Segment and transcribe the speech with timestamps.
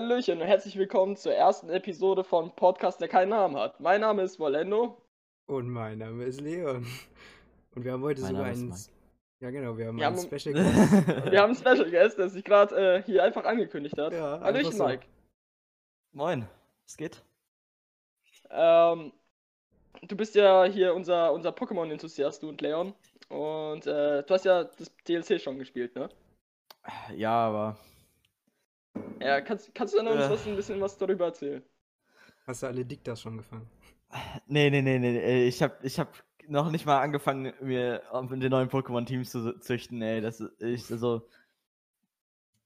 [0.00, 3.80] Hallöchen und herzlich willkommen zur ersten Episode von Podcast, der keinen Namen hat.
[3.80, 5.00] Mein Name ist Volendo.
[5.46, 6.86] Und mein Name ist Leon.
[7.74, 8.74] Und wir haben heute Mein sogar einen.
[9.40, 10.52] Ja, genau, wir haben Wir einen haben- Special
[11.06, 11.30] Guest.
[11.32, 14.12] Wir haben einen Special Guest, der sich gerade äh, hier einfach angekündigt hat.
[14.12, 14.84] Ja, Hallöchen, so.
[14.84, 15.06] Mike.
[16.12, 16.46] Moin,
[16.86, 17.24] es geht?
[18.50, 19.14] Ähm,
[20.02, 22.92] du bist ja hier unser, unser Pokémon-Enthusiast, du und Leon.
[23.30, 26.10] Und äh, du hast ja das DLC schon gespielt, ne?
[27.16, 27.78] Ja, aber
[29.20, 30.30] Ja, kannst, kannst du dann uns Ja.
[30.30, 31.62] was, ein bisschen was darüber erzählen?
[32.46, 33.68] Hast du alle Diktas schon gefangen?
[34.46, 38.68] nee, nee, nee, nee, ich hab, ich hab noch nicht mal angefangen, mir den neuen
[38.68, 41.28] Pokémon-Teams zu züchten, ey, das ist, ich, also,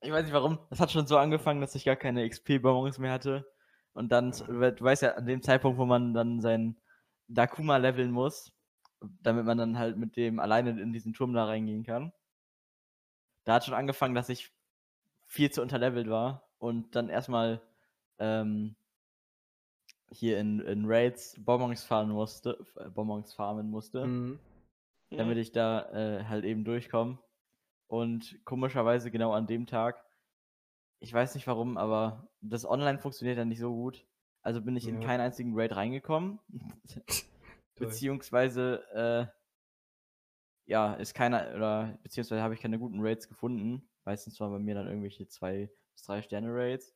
[0.03, 3.13] ich weiß nicht warum, das hat schon so angefangen, dass ich gar keine XP-Bonbons mehr
[3.13, 3.47] hatte
[3.95, 6.77] und dann, du weißt ja, an dem Zeitpunkt, wo man dann sein
[7.29, 8.53] Dakuma leveln muss,
[9.23, 12.13] damit man dann halt mit dem alleine in diesen Turm da reingehen kann,
[13.45, 14.53] da hat schon angefangen, dass ich
[15.31, 17.63] viel zu unterlevelt war und dann erstmal
[18.19, 18.75] ähm,
[20.11, 24.41] hier in, in Raids Bonbons fahren musste, äh, Bonbons farmen musste, Mhm.
[25.13, 27.19] damit ich da äh, halt eben durchkomme.
[27.87, 30.05] Und komischerweise genau an dem Tag,
[30.99, 34.05] ich weiß nicht warum, aber das Online funktioniert ja nicht so gut.
[34.43, 35.07] Also bin ich in Ja.
[35.07, 36.41] keinen einzigen Raid reingekommen.
[37.77, 43.90] Beziehungsweise, äh, ja, ist keiner, oder beziehungsweise habe ich keine guten Raids gefunden.
[44.05, 46.95] Meistens waren bei mir dann irgendwelche zwei bis drei Sterne Raids.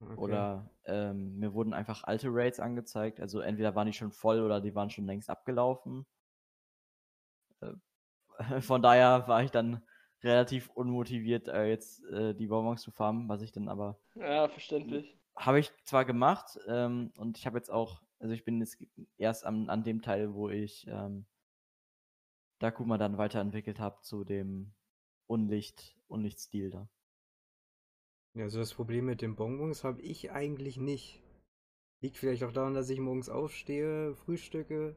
[0.00, 0.20] Okay.
[0.20, 3.20] Oder ähm, mir wurden einfach alte Raids angezeigt.
[3.20, 6.06] Also entweder waren die schon voll oder die waren schon längst abgelaufen.
[7.60, 7.74] Äh,
[8.60, 9.82] von daher war ich dann
[10.22, 15.18] relativ unmotiviert, äh, jetzt äh, die Bonbons zu farmen, was ich dann aber Ja, verständlich.
[15.36, 18.82] habe ich zwar gemacht ähm, und ich habe jetzt auch, also ich bin jetzt
[19.18, 21.26] erst am, an dem Teil, wo ich ähm,
[22.58, 24.72] Dakuma dann weiterentwickelt habe zu dem
[25.26, 26.88] Unlicht, Unlichtstil da.
[28.36, 31.22] Ja, so das Problem mit den Bonbons habe ich eigentlich nicht.
[32.02, 34.96] Liegt vielleicht auch daran, dass ich morgens aufstehe, frühstücke,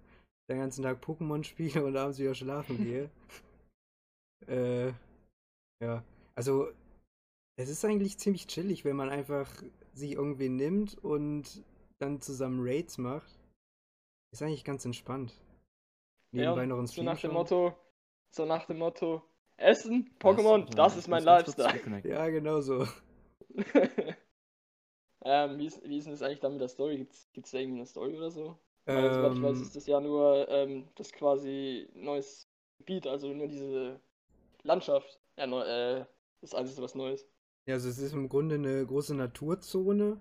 [0.49, 3.09] den ganzen Tag Pokémon spiele und abends wieder schlafen gehe.
[4.47, 4.91] äh,
[5.79, 6.03] ja,
[6.35, 6.71] also
[7.57, 9.49] es ist eigentlich ziemlich chillig, wenn man einfach
[9.93, 11.63] sich irgendwie nimmt und
[11.99, 13.39] dann zusammen Raids macht.
[14.31, 15.33] Ist eigentlich ganz entspannt.
[16.31, 17.33] Ja, Nebenbei noch ein so nach dem.
[17.33, 17.75] Motto,
[18.31, 19.23] so nach dem Motto,
[19.57, 21.81] Essen, Pokémon, Also, das ich ist mein Lifestyle.
[22.03, 22.87] Ja, genau so.
[25.23, 26.97] ähm, wie, ist, wie ist denn das eigentlich dann mit der Story?
[26.97, 28.57] Gibt's, gibt's da irgendwie eine Story oder so?
[28.91, 32.47] Weil, soweit ich weiß, Ähm, ist das ja nur ähm, das quasi neues
[32.77, 33.99] Gebiet, also nur diese
[34.63, 35.19] Landschaft.
[35.37, 36.05] Ja, neu, äh,
[36.41, 37.27] das Einzige was Neues.
[37.67, 40.19] Ja, also es ist im Grunde eine große Naturzone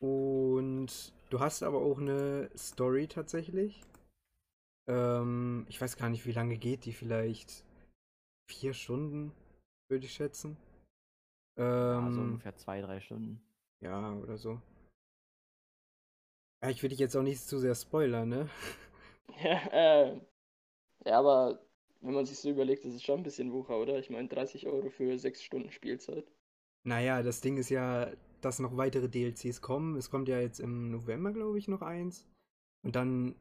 [0.00, 3.82] und du hast aber auch eine Story tatsächlich.
[4.86, 7.64] Ähm, ich weiß gar nicht, wie lange geht die, vielleicht
[8.46, 9.32] vier Stunden,
[9.88, 10.56] würde ich schätzen.
[11.86, 13.40] Ja, so Ähm, ungefähr zwei, drei Stunden.
[13.80, 14.60] ja, oder so.
[16.62, 18.48] Ja, ich will dich jetzt auch nicht zu sehr spoilern, ne?
[19.42, 20.20] Ja, äh,
[21.06, 21.60] ja, aber
[22.02, 23.98] wenn man sich so überlegt, das ist schon ein bisschen Wucher, oder?
[24.00, 26.26] Ich meine, 30 Euro für 6 Stunden Spielzeit.
[26.84, 28.10] Naja, das Ding ist ja,
[28.40, 29.96] dass noch weitere DLCs kommen.
[29.96, 32.26] Es kommt ja jetzt im November, glaube ich, noch eins.
[32.84, 33.36] Und dann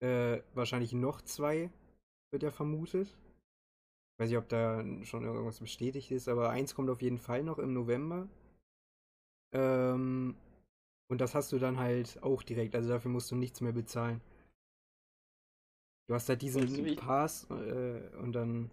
[0.00, 1.70] äh, wahrscheinlich noch zwei,
[2.32, 3.16] wird ja vermutet.
[4.18, 7.58] Weiß nicht, ob da schon irgendwas bestätigt ist, aber eins kommt auf jeden Fall noch
[7.58, 8.28] im November.
[9.52, 10.36] Ähm,
[11.08, 14.20] und das hast du dann halt auch direkt, also dafür musst du nichts mehr bezahlen.
[16.08, 18.70] Du hast halt diesen Also Pass äh, und dann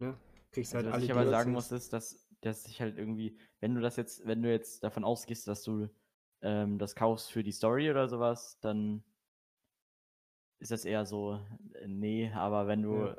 [0.00, 0.16] ne,
[0.52, 3.38] kriegst halt Also, was alle ich aber sagen muss, ist, dass, dass ich halt irgendwie,
[3.60, 5.88] wenn du das jetzt, wenn du jetzt davon ausgehst, dass du
[6.42, 9.02] ähm, das kaufst für die Story oder sowas, dann
[10.58, 11.40] ist das eher so,
[11.74, 13.16] äh, nee, aber wenn du, Ja.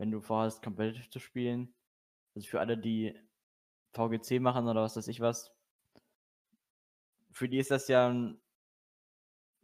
[0.00, 1.74] Wenn du vorhast, competitive zu spielen,
[2.34, 3.14] also für alle, die
[3.92, 5.52] VGC machen oder was weiß ich was,
[7.32, 8.40] für die ist das ja ein,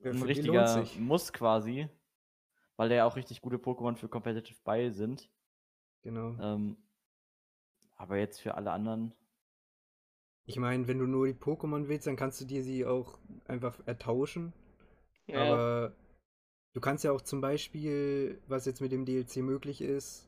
[0.02, 0.84] Ja, ein richtiger.
[0.98, 1.88] Muss quasi,
[2.76, 5.30] weil da ja auch richtig gute Pokémon für competitive bei sind.
[6.02, 6.36] Genau.
[6.38, 6.76] Ähm,
[7.96, 9.14] aber jetzt für alle anderen.
[10.44, 13.80] Ich meine, wenn du nur die Pokémon willst, dann kannst du dir sie auch einfach
[13.86, 14.52] ertauschen.
[15.28, 15.96] Ja, Aber
[16.74, 20.25] du kannst ja auch zum Beispiel, was jetzt mit dem DLC möglich ist,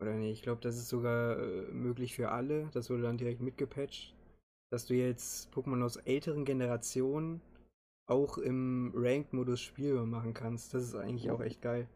[0.00, 3.40] oder nee, ich glaube, das ist sogar äh, möglich für alle, das wurde dann direkt
[3.42, 4.14] mitgepatcht,
[4.70, 7.40] dass du jetzt Pokémon aus älteren Generationen
[8.06, 10.74] auch im Ranked-Modus spielbar machen kannst.
[10.74, 11.88] Das ist eigentlich auch echt geil.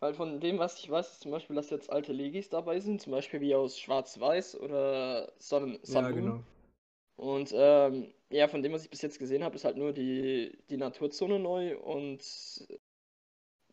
[0.00, 3.00] weil von dem, was ich weiß, ist zum Beispiel, dass jetzt alte Legis dabei sind,
[3.00, 6.42] zum Beispiel wie aus Schwarz-Weiß oder Sun, Sun Ja, genau.
[7.16, 10.58] Und ähm, ja, von dem, was ich bis jetzt gesehen habe, ist halt nur die,
[10.68, 12.22] die Naturzone neu und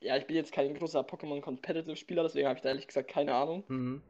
[0.01, 3.09] ja, ich bin jetzt kein großer Pokémon Competitive Spieler, deswegen habe ich da ehrlich gesagt
[3.09, 3.63] keine Ahnung.
[3.67, 4.01] Mhm.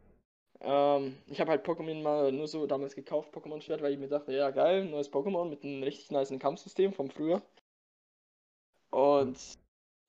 [0.61, 4.07] Ähm, ich habe halt Pokémon mal nur so damals gekauft, Pokémon Schwert, weil ich mir
[4.07, 7.41] dachte, ja geil, neues Pokémon mit einem richtig nice Kampfsystem vom früher.
[8.91, 9.37] Und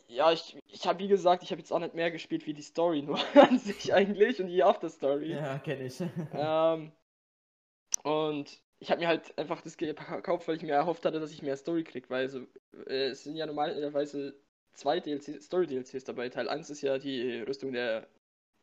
[0.08, 2.62] ja, ich, ich habe wie gesagt, ich habe jetzt auch nicht mehr gespielt wie die
[2.62, 5.32] Story, nur an sich eigentlich und die After-Story.
[5.32, 6.00] Ja, kenne ich.
[6.34, 6.92] Ähm,
[8.04, 11.42] und ich habe mir halt einfach das gekauft, weil ich mir erhofft hatte, dass ich
[11.42, 12.40] mehr Story krieg, weil so,
[12.86, 14.34] äh, es sind ja normalerweise
[14.72, 16.28] zwei DLC, Story-DLCs dabei.
[16.28, 18.08] Teil 1 ist ja die Rüstung der,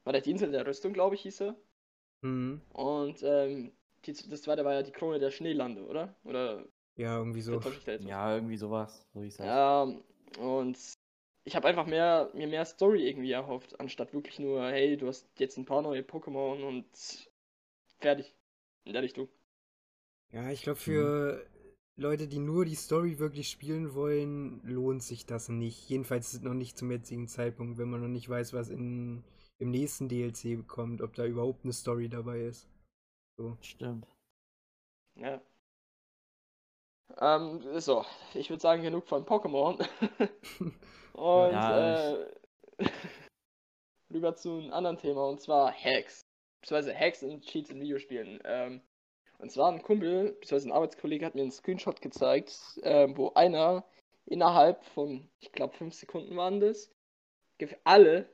[0.03, 1.55] war der Insel der Rüstung, glaube ich, hieß er.
[2.21, 2.61] Mhm.
[2.73, 3.71] Und ähm,
[4.05, 6.15] die, das zweite war ja die Krone der Schneelande, oder?
[6.23, 6.65] Oder
[6.95, 7.61] Ja, irgendwie so.
[7.99, 9.05] Ja, irgendwie sowas.
[9.13, 9.45] So hieß das.
[9.45, 9.83] Ja,
[10.39, 10.77] und
[11.43, 15.27] ich habe einfach mehr, mir mehr Story irgendwie erhofft, anstatt wirklich nur, hey, du hast
[15.39, 16.85] jetzt ein paar neue Pokémon und
[17.99, 18.35] fertig.
[18.85, 19.27] In der Richtung.
[20.31, 21.45] Ja, ich glaube, für
[21.99, 25.89] Leute, die nur die Story wirklich spielen wollen, lohnt sich das nicht.
[25.89, 29.23] Jedenfalls noch nicht zum jetzigen Zeitpunkt, wenn man noch nicht weiß, was in,
[29.59, 32.69] im nächsten DLC kommt, ob da überhaupt eine Story dabei ist.
[33.37, 33.57] So.
[33.61, 34.07] Stimmt.
[35.15, 35.41] Ja.
[37.17, 39.79] Ähm, so, ich würde sagen, genug von Pokémon.
[41.13, 42.27] und Ja, äh,
[44.13, 46.21] rüber zu einem anderen Thema, und zwar Hacks.
[46.61, 48.39] Beziehungsweise Hacks und Cheats in Videospielen.
[48.45, 48.81] Ähm,
[49.39, 53.85] und zwar ein Kumpel, beziehungsweise ein Arbeitskollege hat mir einen Screenshot gezeigt, ähm, wo einer
[54.25, 56.91] innerhalb von, ich glaube, fünf Sekunden waren das,
[57.83, 58.29] alle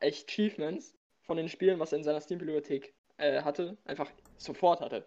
[0.00, 5.04] Achievements von den Spielen, was er in seiner Steam-Bibliothek äh, hatte, einfach sofort hatte.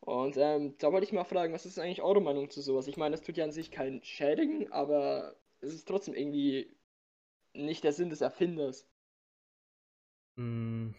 [0.00, 2.86] Und ähm, da wollte ich mal fragen, was ist eigentlich eure Meinung zu sowas?
[2.86, 6.74] Ich meine, das tut ja an sich keinen Schädigen, aber es ist trotzdem irgendwie
[7.52, 8.88] nicht der Sinn des Erfinders.
[10.36, 10.92] Mm,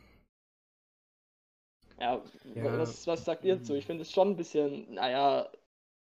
[2.01, 2.21] Ja,
[2.55, 3.75] Ja, was, was sagt ihr dazu?
[3.75, 5.49] Ich finde es schon ein bisschen, naja,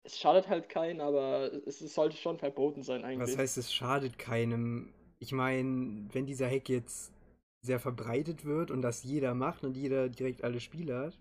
[0.05, 3.35] es schadet halt keinen, aber es, es sollte schon verboten sein eigentlich.
[3.35, 4.93] was heißt, es schadet keinem?
[5.19, 7.13] Ich meine, wenn dieser Hack jetzt
[7.63, 11.19] sehr verbreitet wird und das jeder macht und jeder direkt alle Spiele hat,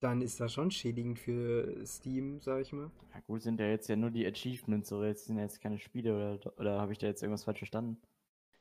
[0.00, 2.90] dann ist das schon schädigend für Steam, sag ich mal.
[3.14, 5.78] Ja, gut, sind ja jetzt ja nur die Achievements, oder jetzt sind ja jetzt keine
[5.78, 7.96] Spiele, oder, oder habe ich da jetzt irgendwas falsch verstanden?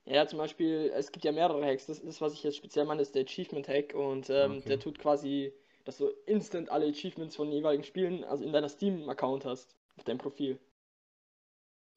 [0.06, 1.86] Ja, zum Beispiel, es gibt ja mehrere Hacks.
[1.88, 4.66] Das, das was ich jetzt speziell meine, ist der Achievement-Hack und ähm, Okay.
[4.66, 5.54] der tut quasi,
[5.86, 10.04] dass du instant alle Achievements von den jeweiligen Spielen, also in deiner Steam-Account hast, auf
[10.04, 10.60] deinem Profil.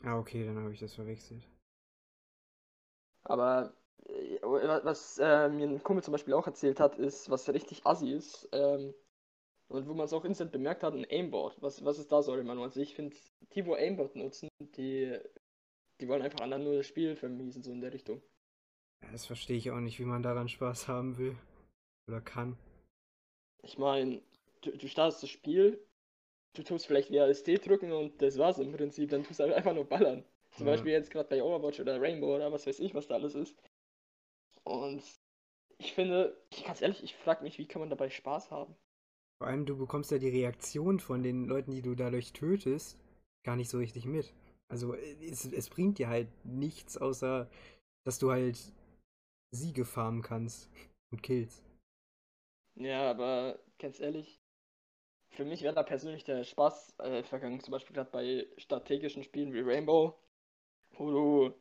[0.05, 1.43] Ah, okay, dann habe ich das verwechselt.
[3.25, 3.75] Aber
[4.07, 8.11] äh, was äh, mir ein Kumpel zum Beispiel auch erzählt hat, ist, was richtig assi
[8.13, 8.95] ist, ähm,
[9.69, 11.57] und wo man es auch instant bemerkt hat, ein Aimbot.
[11.63, 12.65] Was, was ist da so Meinung?
[12.65, 13.17] Also ich finde,
[13.55, 15.19] die, wo Aimbot nutzen, die,
[16.01, 18.23] die wollen einfach anderen nur das Spiel vermiesen, so in der Richtung.
[19.13, 21.37] Das verstehe ich auch nicht, wie man daran Spaß haben will.
[22.09, 22.59] Oder kann.
[23.63, 24.23] Ich meine,
[24.61, 25.85] du, du startest das Spiel,
[26.55, 29.87] du tust vielleicht WASD drücken und das war's im Prinzip, dann tust du einfach nur
[29.89, 30.25] ballern.
[30.53, 30.67] Zum Ja.
[30.67, 33.57] Beispiel jetzt gerade bei Overwatch oder Rainbow oder was weiß ich, was da alles ist.
[34.65, 35.03] Und
[35.79, 36.37] ich finde,
[36.67, 38.77] ganz ehrlich, ich frage mich, wie kann man dabei Spaß haben?
[39.39, 42.99] Vor allem, du bekommst ja die Reaktion von den Leuten, die du dadurch tötest,
[43.45, 44.35] gar nicht so richtig mit.
[44.71, 47.49] Also äh, es, es bringt dir halt nichts, außer
[48.07, 48.59] dass du halt
[49.55, 50.71] Siege farmen kannst
[51.13, 51.63] und Kills.
[52.77, 54.41] Ja, aber ganz ehrlich,
[55.31, 57.61] für mich wäre da persönlich der Spaß äh, vergangen.
[57.61, 60.15] Zum Beispiel gerade bei strategischen Spielen wie Rainbow,
[60.93, 61.55] wo du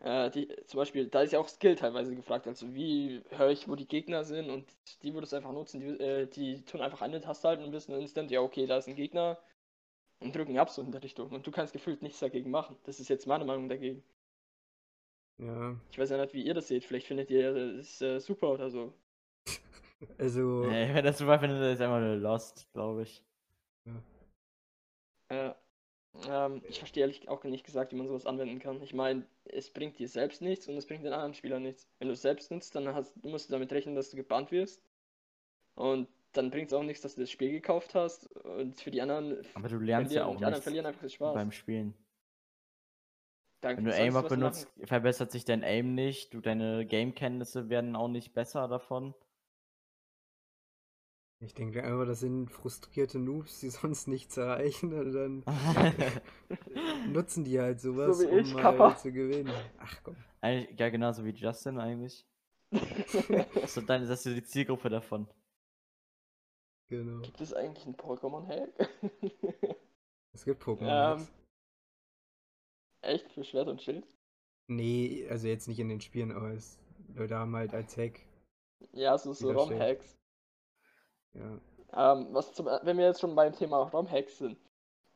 [0.00, 2.46] äh, die, zum Beispiel, da ist ja auch Skill teilweise gefragt.
[2.46, 4.66] Also wie höre ich, wo die Gegner sind und
[5.02, 7.94] die würdest du einfach nutzen, die, äh, die tun einfach eine Taste halten und wissen
[7.94, 9.38] instant, ja okay, da ist ein Gegner
[10.20, 11.30] und drücken ab so in der Richtung.
[11.30, 12.76] Und du kannst gefühlt nichts dagegen machen.
[12.84, 14.02] Das ist jetzt meine Meinung dagegen.
[15.38, 16.84] Ja, Ich weiß ja nicht, wie ihr das seht.
[16.84, 18.92] Vielleicht findet ihr das äh, super oder so.
[20.18, 23.24] also Nee, wenn das super findet, ist einfach nur Lost, glaube ich.
[25.30, 25.56] Ja.
[26.28, 28.82] Ähm, ich verstehe ehrlich auch nicht gesagt, wie man sowas anwenden kann.
[28.82, 31.88] Ich meine, es bringt dir selbst nichts und es bringt den anderen Spielern nichts.
[31.98, 34.82] Wenn du es selbst nutzt, dann hast, musst du damit rechnen, dass du gebannt wirst.
[35.74, 38.26] Und dann bringt es auch nichts, dass du das Spiel gekauft hast.
[38.36, 41.00] Und für die anderen Aber du lernst ja verlieren, auch die anderen nichts verlieren einfach
[41.02, 41.34] den Spaß.
[41.34, 41.94] beim Spielen.
[43.62, 44.86] Dann Wenn du was benutzt, machen.
[44.86, 49.14] verbessert sich dein Aim nicht, du deine Game-Kenntnisse werden auch nicht besser davon.
[51.42, 55.44] ich denke einfach, das sind frustrierte Noobs, die sonst nichts erreichen und dann
[57.12, 58.90] nutzen die halt sowas, So ich, um Kappa.
[58.90, 59.52] mal zu gewinnen.
[59.78, 60.16] Ach komm.
[60.40, 62.26] eigentlich, ja, genauso wie Justin eigentlich.
[63.62, 65.28] Das ist, deine, das ist die Zielgruppe davon.
[66.90, 67.22] Genau.
[67.22, 68.90] Gibt es eigentlich einen Pokémon-Hack?
[70.32, 71.16] Es gibt Pokémon.
[71.18, 71.26] ähm,
[73.02, 73.32] echt?
[73.32, 74.06] Für Schwert und Schild?
[74.68, 76.78] Nee, also jetzt nicht in den Spielen, aber es,
[77.14, 78.20] Leute haben halt als Hack.
[78.92, 79.50] Ja, so, so.
[79.50, 80.16] ROM-Hacks.
[81.34, 81.58] Ja.
[82.12, 84.56] Ähm, was zum, wenn wir jetzt schon beim Thema ROM-Hacks sind,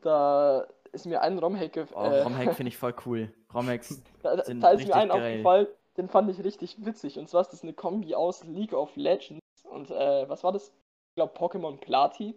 [0.02, 3.32] da ist mir ein ROM-Hack gef- Oh, äh, ROM-Hack finde ich voll cool.
[3.54, 7.18] ROM-Hacks da, da sind da ist mir ein aufgefallen, den fand ich richtig witzig.
[7.20, 9.40] Und zwar ist das eine Kombi aus League of Legends
[9.70, 10.72] und, äh, was war das?
[11.14, 12.34] Ich glaube, Pokémon Plati.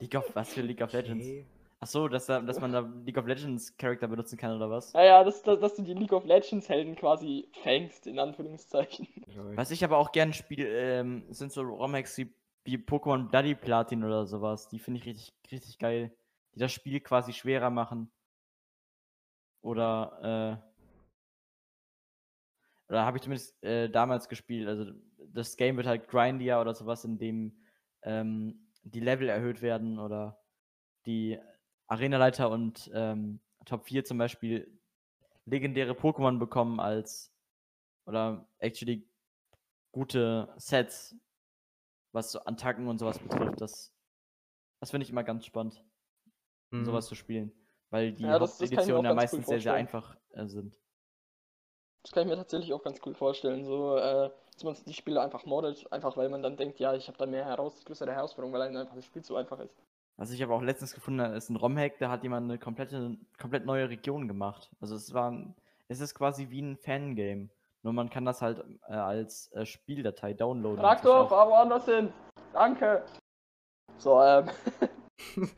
[0.00, 1.26] League of, was für League of Legends?
[1.26, 1.46] Okay.
[1.80, 4.94] Ach so, dass, da, dass man da League of Legends Charakter benutzen kann oder was?
[4.94, 9.06] Naja, dass, dass, dass du die League of Legends Helden quasi fängst, in Anführungszeichen.
[9.54, 14.02] Was ich aber auch gerne spiele, ähm, sind so ROM-Hacks wie, wie Pokémon Bloody Platin
[14.02, 14.66] oder sowas.
[14.68, 16.16] Die finde ich richtig, richtig geil.
[16.54, 18.10] Die das Spiel quasi schwerer machen.
[19.60, 20.62] Oder,
[22.88, 24.68] äh, oder habe ich zumindest äh, damals gespielt.
[24.68, 27.60] Also das Game wird halt grindier oder sowas, in dem
[28.04, 30.40] ähm, die Level erhöht werden oder
[31.06, 31.38] die
[31.86, 34.78] Arenaleiter und ähm, Top 4 zum Beispiel
[35.46, 37.32] legendäre Pokémon bekommen als
[38.06, 39.06] oder actually
[39.92, 41.16] gute Sets,
[42.12, 43.60] was so Attacken und sowas betrifft.
[43.60, 43.92] Das,
[44.80, 45.82] das finde ich immer ganz spannend,
[46.70, 46.84] Mhm.
[46.84, 47.52] sowas zu spielen.
[47.90, 50.78] Weil die Ja, das- das Haupteditionen ja ganz cool meistens sehr, sehr einfach äh, sind.
[52.02, 55.20] Das kann ich mir tatsächlich auch ganz cool vorstellen, so, äh, dass man die Spiele
[55.20, 58.52] einfach moddet, einfach weil man dann denkt, ja, ich habe da mehr heraus, größere Herausforderung,
[58.52, 59.74] weil einem einfach das Spiel so einfach ist.
[60.16, 63.16] Was ich aber auch letztens gefunden habe, ist ein ROM-Hack, da hat jemand eine komplette,
[63.40, 64.70] komplett neue Region gemacht.
[64.80, 65.54] Also es war, ein-
[65.88, 67.48] es ist quasi wie ein Fangame.
[67.82, 70.78] Nur man kann das halt äh, als äh, Spieldatei downloaden.
[70.78, 72.12] Ist Traktor, auch- woanders hin!
[72.52, 73.04] Danke!
[73.98, 74.48] So, ähm,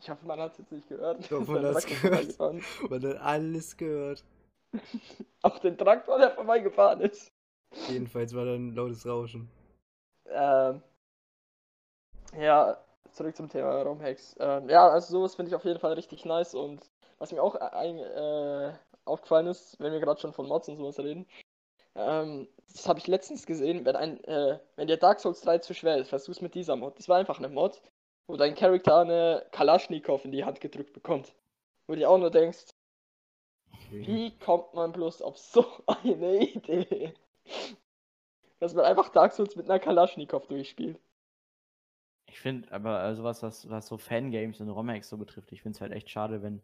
[0.00, 1.20] ich hoffe, man hat es jetzt nicht gehört.
[1.20, 2.90] Ich hoffe, man hat's Traktor gehört.
[2.90, 4.24] Man hat alles gehört.
[5.42, 7.32] Auch den Traktor, der vorbeigefahren ist.
[7.88, 9.50] Jedenfalls war da ein lautes Rauschen.
[10.26, 10.82] Ähm,
[12.38, 12.78] ja,
[13.12, 14.36] zurück zum Thema ROM-Hacks.
[14.38, 17.54] Ähm, ja, also sowas finde ich auf jeden Fall richtig nice und was mir auch
[17.54, 18.72] ein, äh,
[19.04, 21.26] aufgefallen ist, wenn wir gerade schon von Mods und sowas reden,
[21.94, 25.74] ähm, das habe ich letztens gesehen, wenn ein, äh, wenn dir Dark Souls 3 zu
[25.74, 26.98] schwer ist, versuch's mit dieser Mod.
[26.98, 27.82] Das war einfach eine Mod,
[28.28, 31.34] wo dein Charakter eine Kalaschnikow in die Hand gedrückt bekommt.
[31.86, 32.66] Wo du dir auch nur denkst,
[33.90, 37.14] wie kommt man bloß auf so eine Idee?
[38.60, 40.98] Dass man einfach Dark Souls mit einer Kalaschnikow durchspielt.
[42.26, 45.76] Ich finde aber äh, sowas, was, was so Fangames und ROM-Hacks so betrifft, ich finde
[45.76, 46.60] es halt echt schade, wenn,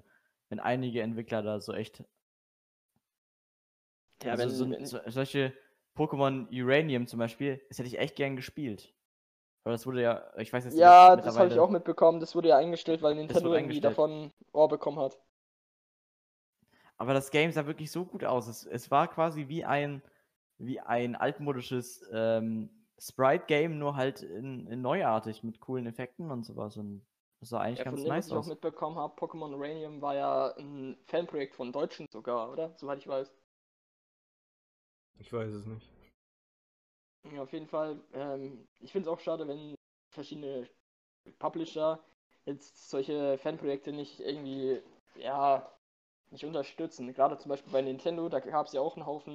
[0.51, 2.05] wenn einige Entwickler da so echt.
[4.23, 5.53] Ja, also wenn- so, wenn- so, solche
[5.97, 8.93] Pokémon Uranium zum Beispiel, das hätte ich echt gern gespielt.
[9.65, 12.21] Aber das wurde ja, ich weiß jetzt Ja, nicht, das habe ich auch mitbekommen.
[12.21, 15.19] Das wurde ja eingestellt, weil Nintendo irgendwie davon Ohr bekommen hat.
[16.97, 18.47] Aber das Game sah wirklich so gut aus.
[18.49, 20.03] Es, es war quasi wie ein,
[20.59, 26.77] wie ein altmodisches ähm, Sprite-Game, nur halt in, in neuartig mit coolen Effekten und sowas.
[26.77, 27.07] Und
[27.41, 28.47] das sah eigentlich Ja, von ganz dem, was nice ich auch aus.
[28.47, 32.75] mitbekommen habe, Pokémon Uranium war ja ein Fanprojekt von Deutschen sogar, oder?
[32.79, 33.33] Soweit ich weiß.
[35.19, 35.91] Ich weiß es nicht.
[37.33, 38.01] Ja, auf jeden Fall.
[38.13, 39.75] Ähm, ich finde es auch schade, wenn
[40.11, 40.69] verschiedene
[41.39, 42.05] Publisher
[42.47, 44.83] jetzt solche Fanprojekte nicht irgendwie,
[45.17, 45.74] ja,
[46.35, 47.13] nicht unterstützen.
[47.15, 49.35] Gerade zum Beispiel bei Nintendo, da gab es ja auch einen Haufen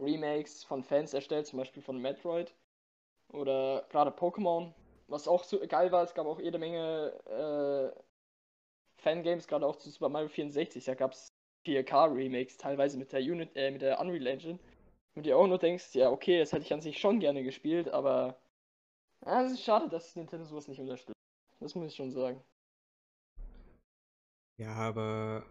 [0.00, 2.52] Remakes von Fans erstellt, zum Beispiel von Metroid.
[3.28, 4.72] Oder gerade Pokémon.
[5.06, 8.00] Was auch so geil war, es gab auch jede Menge äh,
[8.96, 10.84] Fangames, gerade auch zu Super Mario 64.
[10.84, 11.28] Da gab es
[11.66, 14.58] 4K-Remakes, teilweise mit der Unit, äh, mit der Unreal Engine.
[15.14, 17.88] Und dir auch nur denkst, ja, okay, das hätte ich an sich schon gerne gespielt,
[17.88, 18.40] aber
[19.24, 21.18] ja, es ist schade, dass Nintendo sowas nicht unterstützt.
[21.60, 22.42] Das muss ich schon sagen.
[24.56, 25.44] Ja, aber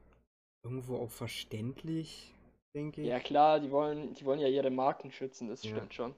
[0.64, 2.34] irgendwo auch verständlich,
[2.74, 3.10] denke ich.
[3.10, 5.70] Ja klar, die wollen, die wollen ja ihre Marken schützen, das Ja.
[5.70, 6.16] stimmt schon.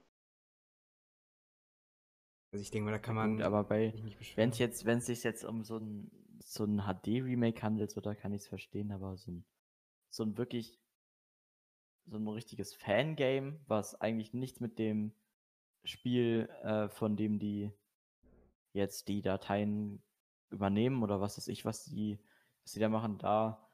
[2.51, 3.93] Also ich denke mal, da kann Gut, man aber bei,
[4.35, 8.01] wenn es jetzt, wenn es sich jetzt um so ein, so ein HD-Remake handelt, so,
[8.01, 9.45] da kann ich es verstehen, aber so ein,
[10.09, 10.79] so ein wirklich,
[12.05, 15.13] so ein richtiges Fangame, was eigentlich nichts mit dem
[15.85, 17.71] Spiel, äh, von dem die
[18.73, 20.01] jetzt die Dateien
[20.49, 22.19] übernehmen oder was weiß ich, was die,
[22.63, 23.67] was die da machen, da,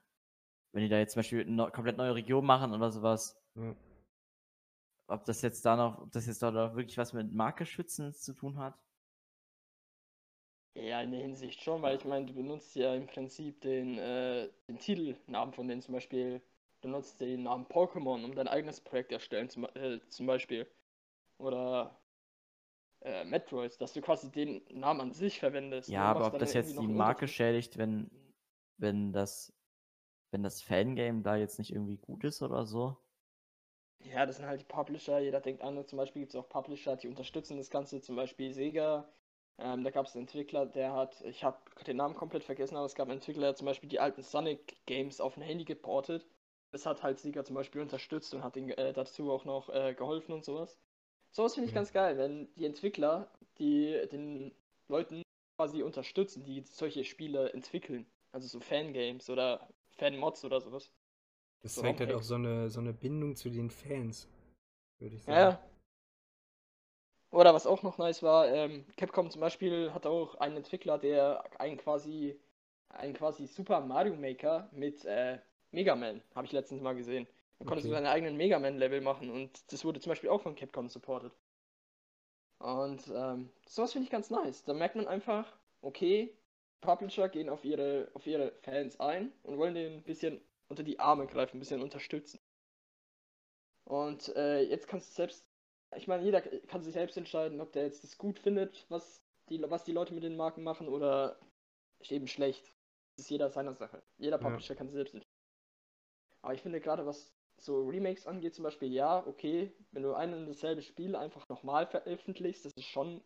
[0.72, 3.76] wenn die da jetzt zum Beispiel eine komplett neue Region machen oder sowas, Ja.
[5.08, 8.14] ob das jetzt da noch, ob das jetzt da noch wirklich was mit Marke schützen
[8.14, 8.78] zu tun hat.
[10.76, 14.50] Ja, in der Hinsicht schon, weil ich meine, du benutzt ja im Prinzip den, äh,
[14.68, 16.42] den Titelnamen von denen zum Beispiel.
[16.82, 20.68] Du nutzt den Namen Pokémon, um dein eigenes Projekt erstellen, zum, äh, zum Beispiel.
[21.38, 22.00] Oder
[23.02, 25.90] äh, Metroid, dass du quasi den Namen an sich verwendest.
[25.90, 28.10] Ja, Du aber ob das jetzt die Marke schädigt, wenn,
[28.78, 29.52] wenn das,
[30.32, 32.98] wenn das Fangame da jetzt nicht irgendwie gut ist oder so.
[34.00, 35.20] Ja, das sind halt die Publisher.
[35.20, 38.54] Jeder denkt an, zum Beispiel gibt es auch Publisher, die unterstützen das Ganze, zum Beispiel
[38.54, 39.10] Sega.
[39.58, 42.86] Ähm, da gab es einen Entwickler, der hat, ich habe den Namen komplett vergessen, aber
[42.86, 45.66] es gab einen Entwickler, der hat zum Beispiel die alten Sonic Games auf ein Handy
[45.66, 46.26] geportet.
[46.72, 49.94] Das hat halt Sega zum Beispiel unterstützt und hat ihnen äh, dazu auch noch äh,
[49.96, 50.80] geholfen und sowas.
[51.32, 51.76] Sowas finde ich Mhm.
[51.76, 54.54] ganz geil, wenn die Entwickler, die den
[54.88, 55.24] Leuten
[55.58, 58.06] quasi unterstützen, die solche Spiele entwickeln.
[58.32, 59.68] Also so Fangames oder
[60.00, 60.92] Fanmods oder sowas.
[61.62, 64.28] Das So zeigt halt auch so eine, so eine Bindung zu den Fans,
[65.00, 65.52] würde ich sagen.
[65.52, 65.60] Ja.
[67.32, 71.44] Oder was auch noch nice war, ähm, Capcom zum Beispiel hat auch einen Entwickler, der
[71.60, 72.40] einen quasi,
[72.90, 75.40] einen quasi Super Mario Maker mit äh,
[75.72, 77.28] Mega Man, habe ich letztens mal gesehen.
[77.60, 77.92] Man konnte so Okay.
[77.92, 81.32] seine eigenen Mega Man Level machen und das wurde zum Beispiel auch von Capcom supported.
[82.60, 84.64] Und ähm, sowas finde ich ganz nice.
[84.64, 85.46] Da merkt man einfach,
[85.82, 86.34] okay,
[86.82, 91.00] Publisher gehen auf ihre, auf ihre Fans ein und wollen denen ein bisschen unter die
[91.00, 92.40] Arme greifen, ein bisschen unterstützen.
[93.86, 95.46] Und äh, jetzt kannst du selbst,
[95.96, 99.62] ich meine, jeder kann sich selbst entscheiden, ob der jetzt das gut findet, was die,
[99.70, 101.40] was die Leute mit den Marken machen oder
[102.10, 102.74] eben schlecht.
[103.16, 104.04] Das ist jeder seiner Sache.
[104.18, 104.44] Jeder Ja.
[104.44, 105.34] Publisher kann sich selbst entscheiden.
[106.42, 110.34] Aber ich finde gerade, was so Remakes angeht, zum Beispiel, ja, okay, wenn du ein
[110.34, 113.22] und dasselbe Spiel einfach nochmal veröffentlichst, das ist schon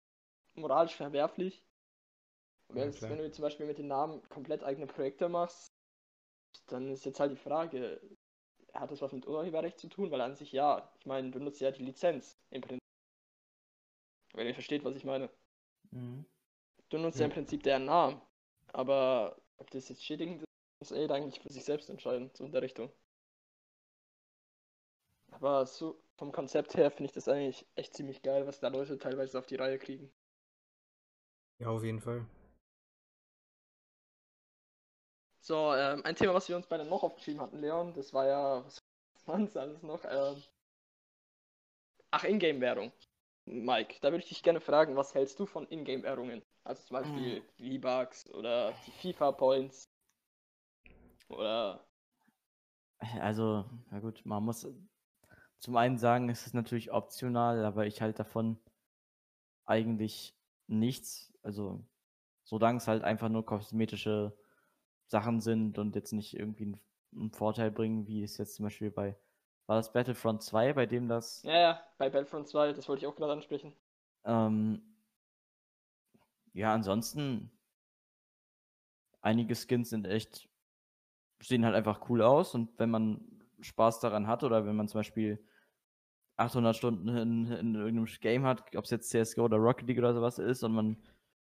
[0.55, 1.63] moralisch verwerflich.
[2.74, 5.68] Aber Ja, wenn du zum Beispiel mit den Namen komplett eigene Projekte machst,
[6.68, 8.01] dann ist jetzt halt die Frage,
[8.74, 10.10] hat das was mit Urheberrecht zu tun?
[10.10, 12.80] Weil an sich ja, ich meine, du nutzt ja die Lizenz im Prinzip.
[14.34, 15.30] Wenn ihr versteht, was ich meine.
[15.92, 16.25] Mhm.
[16.89, 17.22] Du nutzt Ja.
[17.22, 18.22] ja im Prinzip deren Namen.
[18.72, 20.48] Aber ob das jetzt schädigend ist,
[20.80, 22.92] muss jeder eigentlich für sich selbst entscheiden, so in der Richtung.
[25.32, 28.98] Aber so vom Konzept her finde ich das eigentlich echt ziemlich geil, was da Leute
[28.98, 30.12] teilweise auf die Reihe kriegen.
[31.60, 32.25] Ja, auf jeden Fall.
[35.46, 38.64] So, ähm, ein Thema, was wir uns beide noch aufgeschrieben hatten, Leon, das war ja,
[38.64, 38.82] was
[39.26, 40.00] war das alles noch?
[40.06, 40.42] Ähm,
[42.12, 42.94] ach, Ingame-Währung.
[43.46, 46.42] Mike, da würde ich dich gerne fragen, was hältst du von Ingame-Währungen?
[46.64, 49.90] Also zum Beispiel V-Bucks oder die FIFA-Points
[51.28, 51.86] oder
[53.20, 54.66] Also, na gut, man muss
[55.60, 58.58] zum einen sagen, es ist natürlich optional, aber ich halte davon
[59.66, 60.34] eigentlich
[60.68, 61.34] nichts.
[61.42, 61.84] Also,
[62.46, 64.34] solange es halt einfach nur kosmetische
[65.13, 66.79] Sachen sind und jetzt nicht irgendwie einen,
[67.15, 69.16] einen Vorteil bringen, wie es jetzt zum Beispiel bei,
[69.68, 73.07] war das Battlefront 2, bei dem das, Ja, ja, bei Battlefront 2, das wollte ich
[73.07, 73.74] auch gerade ansprechen.
[74.25, 74.81] ähm,
[76.53, 77.51] ja, ansonsten,
[79.22, 80.50] einige Skins sind echt,
[81.44, 83.22] sehen halt einfach cool aus und wenn man
[83.61, 85.48] Spaß daran hat oder wenn man zum Beispiel
[86.38, 90.16] 800 Stunden in, in irgendeinem Game hat, ob es jetzt CSGO oder Rocket League oder
[90.16, 90.98] sowas ist und man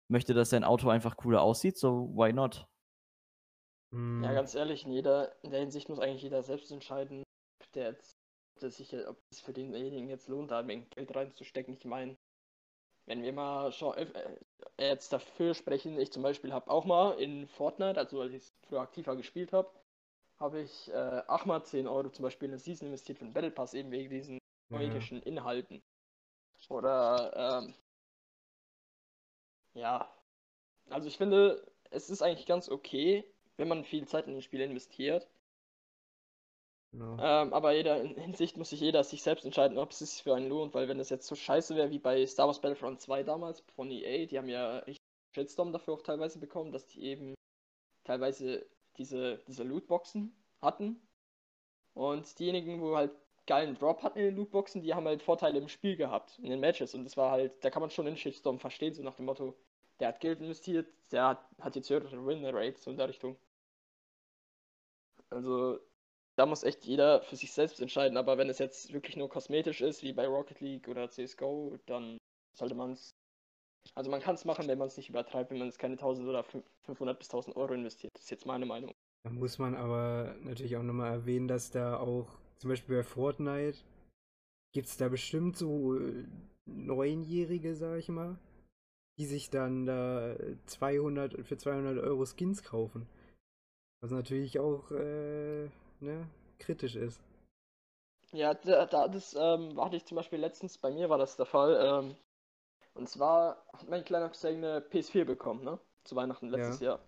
[0.08, 2.69] möchte, dass sein Auto einfach cooler aussieht, so why not?
[3.92, 7.24] Hm, Ja, ganz ehrlich, in jeder, in der Hinsicht muss eigentlich jeder selbst entscheiden,
[7.62, 8.12] ob der jetzt,
[8.56, 11.76] ob das sich, ob es für denjenigen jetzt lohnt, da ein Geld reinzustecken.
[11.78, 12.18] Ich meine,
[13.08, 14.38] wenn wir mal schon äh,
[14.80, 18.54] jetzt dafür sprechen, ich zum Beispiel habe auch mal in Fortnite, also als ich es
[18.68, 19.72] früher aktiver gespielt habe,
[20.40, 23.34] habe ich äh, auch mal 10 Euro zum Beispiel in eine Season investiert für den
[23.34, 25.84] Battle Pass, eben wegen diesen ja, magischen Inhalten.
[26.70, 27.76] Oder, ähm,
[29.74, 30.14] ja,
[30.90, 33.26] also ich finde, es ist eigentlich ganz okay,
[33.60, 35.28] wenn man viel Zeit in die Spiele investiert.
[36.92, 37.18] genau.
[37.20, 40.36] Ähm, aber jeder in Hinsicht muss sich jeder sich selbst entscheiden, ob es sich für
[40.36, 43.24] einen lohnt, weil wenn das jetzt so scheiße wäre wie bei Star Wars Battlefront 2
[43.24, 45.00] damals von EA, die haben ja richtig
[45.36, 47.36] Shitstorm dafür auch teilweise bekommen, dass die eben
[48.04, 48.66] teilweise
[48.98, 51.02] diese, diese Lootboxen hatten.
[51.94, 53.12] Und diejenigen, wo halt
[53.46, 56.60] geilen Drop hatten in den Lootboxen, die haben halt Vorteile im Spiel gehabt, in den
[56.60, 56.94] Matches.
[56.96, 59.56] Und das war halt, da kann man schon den Shitstorm verstehen, so nach dem Motto,
[60.00, 63.38] der hat Geld investiert, der hat, hat jetzt höhere Win-Rates, so in der Richtung.
[65.32, 65.80] Also,
[66.38, 68.18] da muss echt jeder für sich selbst entscheiden.
[68.18, 72.18] Aber wenn es jetzt wirklich nur kosmetisch ist, wie bei Rocket League oder CSGO, dann
[72.56, 73.12] sollte man es.
[73.96, 76.28] Also, man kann es machen, wenn man es nicht übertreibt, wenn man jetzt keine 1000
[76.28, 76.44] oder
[76.86, 78.12] 500 bis 1000 Euro investiert.
[78.14, 78.94] Das ist jetzt meine Meinung.
[79.24, 83.78] Da muss man aber natürlich auch nochmal erwähnen, dass da auch, zum Beispiel bei Fortnite,
[84.74, 86.26] gibt es da bestimmt so äh,
[86.66, 88.38] Neunjährige, sag ich mal,
[89.18, 90.36] die sich dann da
[90.68, 93.08] 200, für 200 Euro Skins kaufen.
[94.02, 97.22] Was natürlich auch, äh, ne, kritisch ist.
[98.32, 101.46] Ja, da, da das ähm, hatte ich zum Beispiel letztens, bei mir war das der
[101.46, 101.80] Fall.
[101.82, 102.16] Ähm,
[102.94, 105.80] und zwar hat mein kleiner Cousin eine PS4 bekommen, ne?
[106.04, 107.00] Zu Weihnachten letztes Jahr.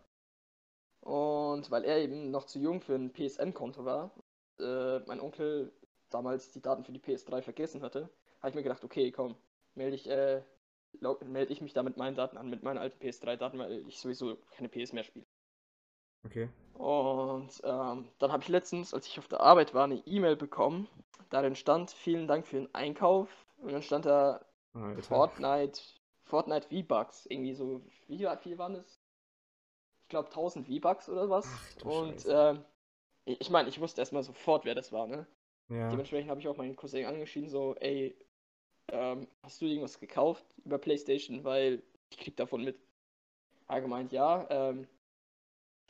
[1.02, 4.12] Und weil er eben noch zu jung für ein PSN-Konto war,
[4.60, 5.72] äh, mein Onkel
[6.10, 9.36] damals die Daten für die PS3 vergessen hatte, habe ich mir gedacht, okay, komm,
[9.76, 10.44] melde ich, äh,
[11.26, 14.38] melde ich mich da mit meinen Daten an, mit meinen alten PS3-Daten, weil ich sowieso
[14.52, 15.26] keine PS mehr spiele.
[16.26, 16.50] Okay.
[16.74, 20.88] Und ähm, dann habe ich letztens, als ich auf der Arbeit war, eine E-Mail bekommen.
[21.30, 23.30] Darin stand, vielen Dank für den Einkauf.
[23.62, 25.04] Und dann stand da Alter.
[25.04, 25.82] Fortnite,
[26.24, 27.26] Fortnite V-Bucks.
[27.28, 29.00] Irgendwie so, wie viel waren es?
[30.04, 31.48] Ich glaube 1000 V-Bucks oder was.
[31.48, 32.66] Ach Und ähm,
[33.26, 35.28] ich meine, ich wusste erstmal sofort, wer das war, ne?
[35.70, 35.90] Ja.
[35.90, 38.18] Dementsprechend habe ich auch meinen Cousin angeschrieben, so, ey,
[38.90, 42.78] ähm, hast du irgendwas gekauft über PlayStation, weil ich krieg davon mit.
[43.68, 44.88] Er gemeint, ja, ähm,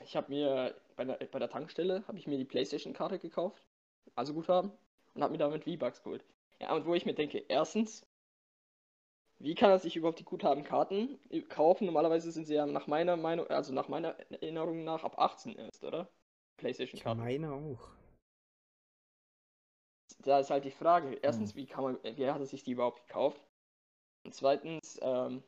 [0.04, 3.66] ich habe mir bei der, bei der Tankstelle habe ich mir die PlayStation-Karte gekauft
[4.16, 4.72] also Guthaben,
[5.14, 6.24] und habe mir damit V-Bucks geholt.
[6.60, 8.06] Ja, und wo ich mir denke, erstens,
[9.40, 11.86] wie kann er sich überhaupt die Guthabenkarten kaufen?
[11.86, 15.84] Normalerweise sind sie ja nach meiner Meinung, also nach meiner Erinnerung nach ab 18 erst,
[15.84, 16.10] oder?
[16.52, 17.20] Ich PlayStation-Karten.
[17.20, 17.90] meine auch.
[20.20, 21.16] Da ist halt die Frage.
[21.24, 23.42] Erstens, wie kann man, wie hat er sich die überhaupt gekauft?
[24.24, 25.42] Und zweitens, ähm,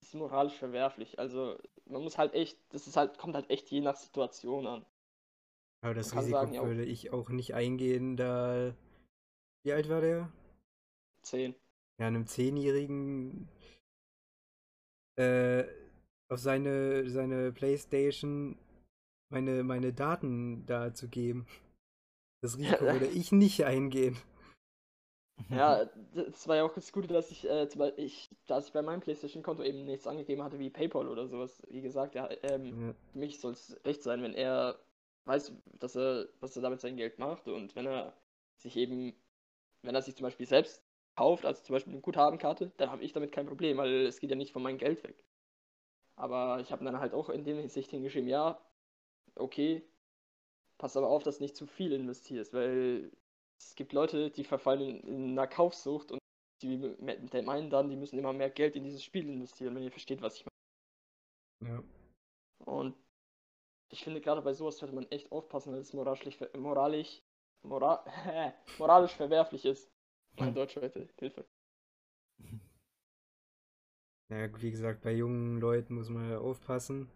[0.00, 1.20] ist moralisch verwerflich.
[1.20, 4.86] Also man muss halt echt, das ist halt, kommt halt echt je nach Situation an.
[5.82, 8.74] Aber das Risiko sagen, würde ich auch nicht eingehen, da.
[9.64, 10.32] Wie alt war der?
[11.22, 11.54] 10.
[11.98, 13.48] Ja, einem Zehnjährigen
[15.16, 15.64] äh,
[16.28, 18.56] auf seine, seine Playstation
[19.30, 21.46] meine, meine Daten da zu geben.
[22.42, 24.16] Das Risiko würde ich nicht eingehen.
[25.50, 29.00] Ja, das war ja auch das Gute, dass ich, äh, ich, dass ich bei meinem
[29.00, 31.62] PlayStation-Konto eben nichts angegeben hatte wie PayPal oder sowas.
[31.68, 32.94] Wie gesagt, ja, ähm, Ja.
[33.12, 34.78] für mich soll es recht sein, wenn er
[35.24, 38.16] weiß, dass er, was er damit sein Geld macht und wenn er
[38.56, 39.14] sich eben,
[39.82, 40.84] wenn er sich zum Beispiel selbst
[41.16, 44.30] kauft, also zum Beispiel eine Guthabenkarte, dann habe ich damit kein Problem, weil es geht
[44.30, 45.24] ja nicht von meinem Geld weg.
[46.16, 48.60] Aber ich habe dann halt auch in dem Hinsicht hingeschrieben, ja,
[49.36, 49.82] okay,
[50.78, 53.12] pass aber auf, dass du nicht zu viel investierst, weil
[53.70, 56.18] es gibt Leute, die verfallen in, in einer Kaufsucht und
[56.62, 56.76] die
[57.42, 60.36] meinen dann, die müssen immer mehr Geld in dieses Spiel investieren, wenn ihr versteht, was
[60.36, 60.46] ich
[61.60, 61.74] meine.
[61.74, 61.84] Ja.
[62.64, 62.96] Und
[63.90, 67.22] ich finde, gerade bei sowas sollte man echt aufpassen, weil es moralisch, moralisch,
[67.62, 68.04] mora
[68.78, 69.90] moralisch verwerflich ist.
[70.38, 70.54] Mein.
[70.54, 71.44] Deutsch heute, Hilfe.
[74.30, 77.10] Ja, wie gesagt, bei jungen Leuten muss man aufpassen.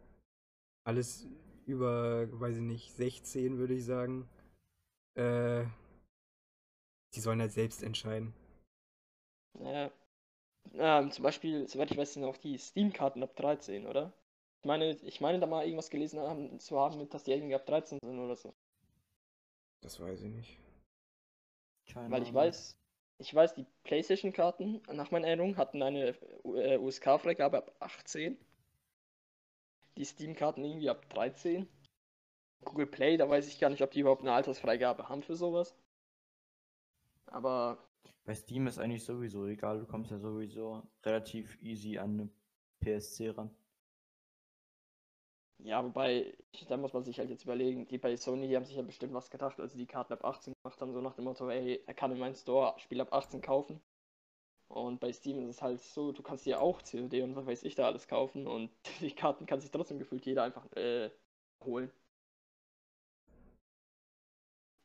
[0.84, 1.26] Alles
[1.64, 4.28] über, weiß ich nicht, 16 würde ich sagen.
[5.14, 5.64] Äh,
[7.16, 8.34] die sollen halt selbst entscheiden.
[9.58, 9.90] Ja.
[10.74, 14.12] Ähm, zum Beispiel, soweit ich weiß, sind auch die Steam-Karten ab 13, oder?
[14.60, 17.66] Ich meine, ich meine da mal irgendwas gelesen haben, zu haben, dass die irgendwie ab
[17.66, 18.54] 13 sind oder so.
[19.80, 20.58] Das weiß ich nicht.
[21.86, 22.42] Keine Weil ich Ahnung.
[22.42, 22.76] weiß,
[23.18, 28.36] ich weiß, die PlayStation-Karten, nach meiner Erinnerung, hatten eine äh, USK-Freigabe ab 18.
[29.96, 31.68] Die Steam-Karten irgendwie ab 13.
[32.64, 35.74] Google Play, da weiß ich gar nicht, ob die überhaupt eine Altersfreigabe haben für sowas.
[37.26, 37.78] Aber
[38.24, 42.30] Bei Steam ist eigentlich sowieso egal, du kommst ja sowieso relativ easy an eine
[42.80, 43.50] PSC ran.
[45.58, 46.36] ja, wobei,
[46.68, 49.14] da muss man sich halt jetzt überlegen, die bei Sony, die haben sich ja bestimmt
[49.14, 51.82] was gedacht, als sie die Karten ab 18 gemacht haben, so nach dem Motto, ey,
[51.86, 53.80] er kann in meinem Store Spiel ab 18 kaufen.
[54.68, 57.62] Und bei Steam ist es halt so, du kannst dir auch COD und was weiß
[57.64, 61.10] ich da alles kaufen und die Karten kann sich trotzdem gefühlt jeder einfach äh,
[61.64, 61.90] holen.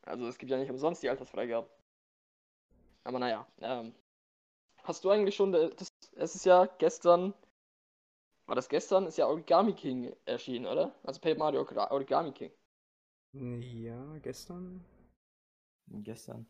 [0.03, 1.67] Also es gibt ja nicht umsonst die Altersfreigabe.
[3.03, 3.93] Aber naja, ähm,
[4.83, 7.33] hast du eigentlich schon, äh, das, es ist ja gestern,
[8.45, 10.93] war das gestern, ist ja Origami King erschienen, oder?
[11.03, 12.51] Also Paper Mario Origami King.
[13.33, 14.83] Ja, gestern?
[15.87, 16.45] Gestern.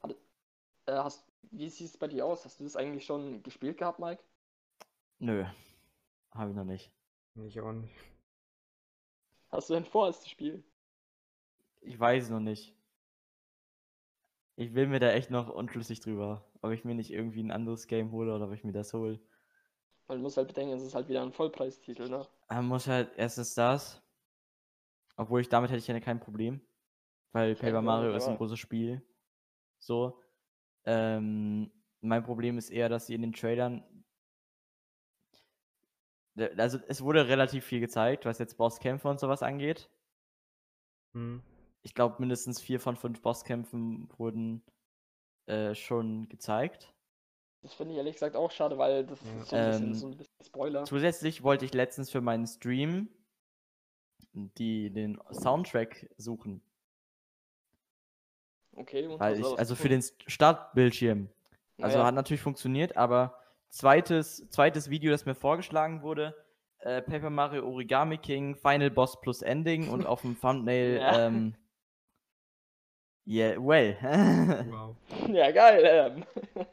[0.88, 2.44] Äh, hast, wie sieht es bei dir aus?
[2.46, 4.24] Hast du das eigentlich schon gespielt gehabt, Mike?
[5.20, 5.46] Nö.
[6.32, 6.92] Habe ich noch nicht.
[7.36, 7.94] Ich auch nicht.
[9.50, 10.64] Hast du denn vor, es zu spielen?
[11.82, 12.76] Ich weiß noch nicht.
[14.56, 17.88] Ich will mir da echt noch unschlüssig drüber, ob ich mir nicht irgendwie ein anderes
[17.88, 19.20] Game hole oder ob ich mir das hole.
[20.08, 22.28] Weil du musst halt bedenken, es ist halt wieder ein Vollpreistitel, ne?
[22.50, 24.02] Man muss halt erstens das,
[25.16, 26.62] obwohl ich damit hätte ich ja kein Problem,
[27.32, 29.02] weil Paper Mario ist ein großes Spiel.
[29.80, 30.22] So.
[30.84, 33.84] Ähm, mein Problem ist eher, dass sie in den Trailern.
[36.58, 39.90] Also es wurde relativ viel gezeigt, was jetzt Bosskämpfe und sowas angeht.
[41.14, 41.42] Hm.
[41.84, 44.62] Ich glaube, mindestens vier von fünf Bosskämpfen wurden
[45.48, 46.94] äh, schon gezeigt.
[47.64, 49.42] Das finde ich ehrlich gesagt auch schade, weil das Ja.
[49.42, 50.84] ist so ein bisschen, Ähm, so ein bisschen Spoiler.
[50.86, 53.10] Zusätzlich wollte ich letztens für meinen Stream
[54.34, 56.62] die, den Soundtrack suchen.
[58.76, 61.30] Okay, und Weil ich, also für den Startbildschirm.
[61.82, 63.38] Also Naja, hat natürlich funktioniert, aber
[63.70, 66.36] zweites, zweites Video, das mir vorgeschlagen wurde,
[66.80, 71.28] äh, Paper Mario Origami King, Final Boss plus Ending und auf dem Thumbnail, Ja.
[71.28, 71.56] ähm,
[73.32, 73.96] yeah, well.
[74.72, 74.96] Wow.
[75.30, 76.26] ja, geil.
[76.56, 76.66] Ähm.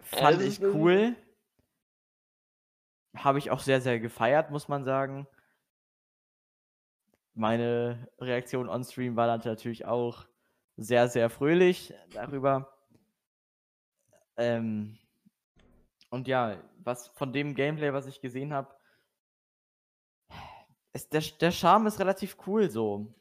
[0.00, 1.16] Fand ich cool.
[3.16, 5.26] Habe ich auch sehr, sehr gefeiert, muss man sagen.
[7.34, 10.26] Meine Reaktion on Stream war dann natürlich auch
[10.76, 12.72] sehr, sehr fröhlich darüber.
[14.36, 14.98] Ähm,
[16.10, 18.74] und ja, was von dem Gameplay, was ich gesehen habe,
[20.92, 23.14] ist der, der Charme ist relativ cool so.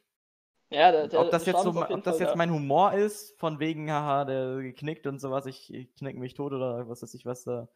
[0.72, 3.60] Ja, der, der, ob das jetzt so, ob das Fall jetzt mein Humor ist, von
[3.60, 7.26] wegen, haha, der geknickt und sowas, ich, ich knick mich tot oder was weiß ich,
[7.26, 7.68] was da.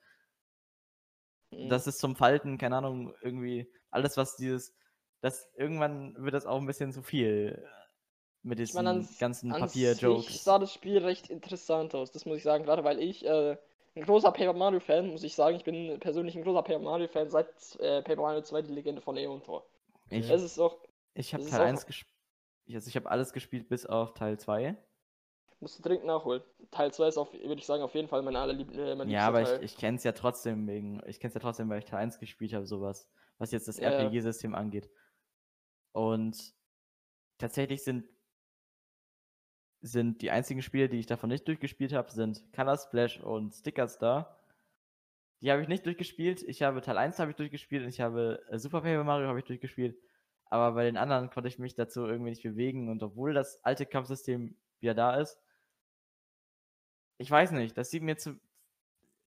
[1.51, 1.69] Mhm.
[1.69, 4.75] Das ist zum Falten, keine Ahnung, irgendwie alles, was dieses,
[5.21, 7.67] das irgendwann wird das auch ein bisschen zu viel.
[8.43, 10.43] mit Ich diesen meine, an, ganzen an sich Papier-Jokes.
[10.43, 13.57] sah das Spiel recht interessant aus, das muss ich sagen, gerade weil ich äh,
[13.95, 17.07] ein großer Paper Mario Fan, muss ich sagen, ich bin persönlich ein großer Paper Mario
[17.07, 17.47] Fan seit
[17.79, 19.65] äh, Paper Mario 2, die Legende von Eon Tor.
[20.09, 20.77] Ich, Es ist auch,
[21.15, 22.12] ich habe Teil auch- 1 gespielt.
[22.71, 24.77] Also ich habe alles gespielt bis auf Teil 2.
[25.59, 26.41] musst du dringend nachholen.
[26.71, 29.43] Teil 2 ist, auf, würde ich sagen, auf jeden Fall mein allerlieb äh, Ja, aber
[29.43, 29.57] Teil.
[29.57, 31.01] ich, ich kenne es ja trotzdem wegen.
[31.07, 33.09] Ich kenne es ja trotzdem, weil ich Teil 1 gespielt habe, sowas.
[33.37, 33.89] Was jetzt das ja.
[33.89, 34.89] RPG-System angeht.
[35.91, 36.53] Und
[37.37, 38.05] tatsächlich sind
[39.83, 43.87] sind die einzigen Spiele, die ich davon nicht durchgespielt habe, sind Color Splash und Sticker
[43.89, 44.39] Star.
[45.41, 46.41] Die habe ich nicht durchgespielt.
[46.41, 49.39] Ich habe Teil 1 habe ich durchgespielt und ich habe äh, Super Paper Mario habe
[49.39, 49.97] ich durchgespielt.
[50.53, 53.87] Aber bei den anderen konnte ich mich dazu irgendwie nicht bewegen und obwohl das alte
[53.87, 55.41] Kampfsystem wieder da ist,
[57.17, 58.39] ich weiß nicht, das sieht mir zu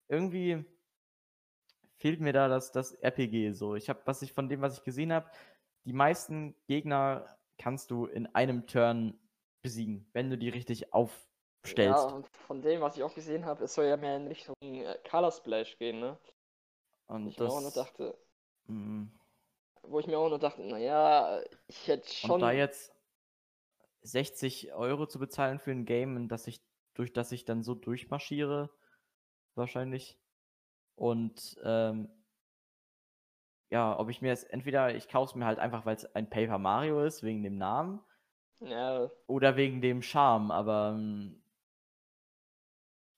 [0.07, 0.64] irgendwie
[1.96, 3.74] fehlt mir da das, das RPG so.
[3.74, 5.28] Ich habe, was ich von dem, was ich gesehen habe,
[5.85, 7.26] die meisten Gegner
[7.59, 9.18] kannst du in einem Turn
[9.61, 11.98] besiegen, wenn du die richtig aufstellst.
[11.98, 14.54] Ja, und von dem, was ich auch gesehen habe, es soll ja mehr in Richtung
[14.62, 16.16] äh, Color Splash gehen, ne?
[17.09, 18.16] Und Ich mir auch nur das, dachte,
[18.68, 19.07] mm,
[19.90, 22.40] wo ich mir auch nur dachte, naja, ich hätte und schon.
[22.40, 22.94] da jetzt
[24.03, 26.62] 60 Euro zu bezahlen für ein Game, das ich,
[26.94, 28.70] durch das ich dann so durchmarschiere,
[29.55, 30.18] wahrscheinlich.
[30.94, 32.09] Und ähm,
[33.70, 36.31] ja, ob ich mir jetzt entweder, ich kaufe es mir halt einfach, weil es ein
[36.31, 38.01] Paper Mario ist, wegen dem Namen,
[38.61, 41.42] Ja, oder wegen dem Charme, aber ähm,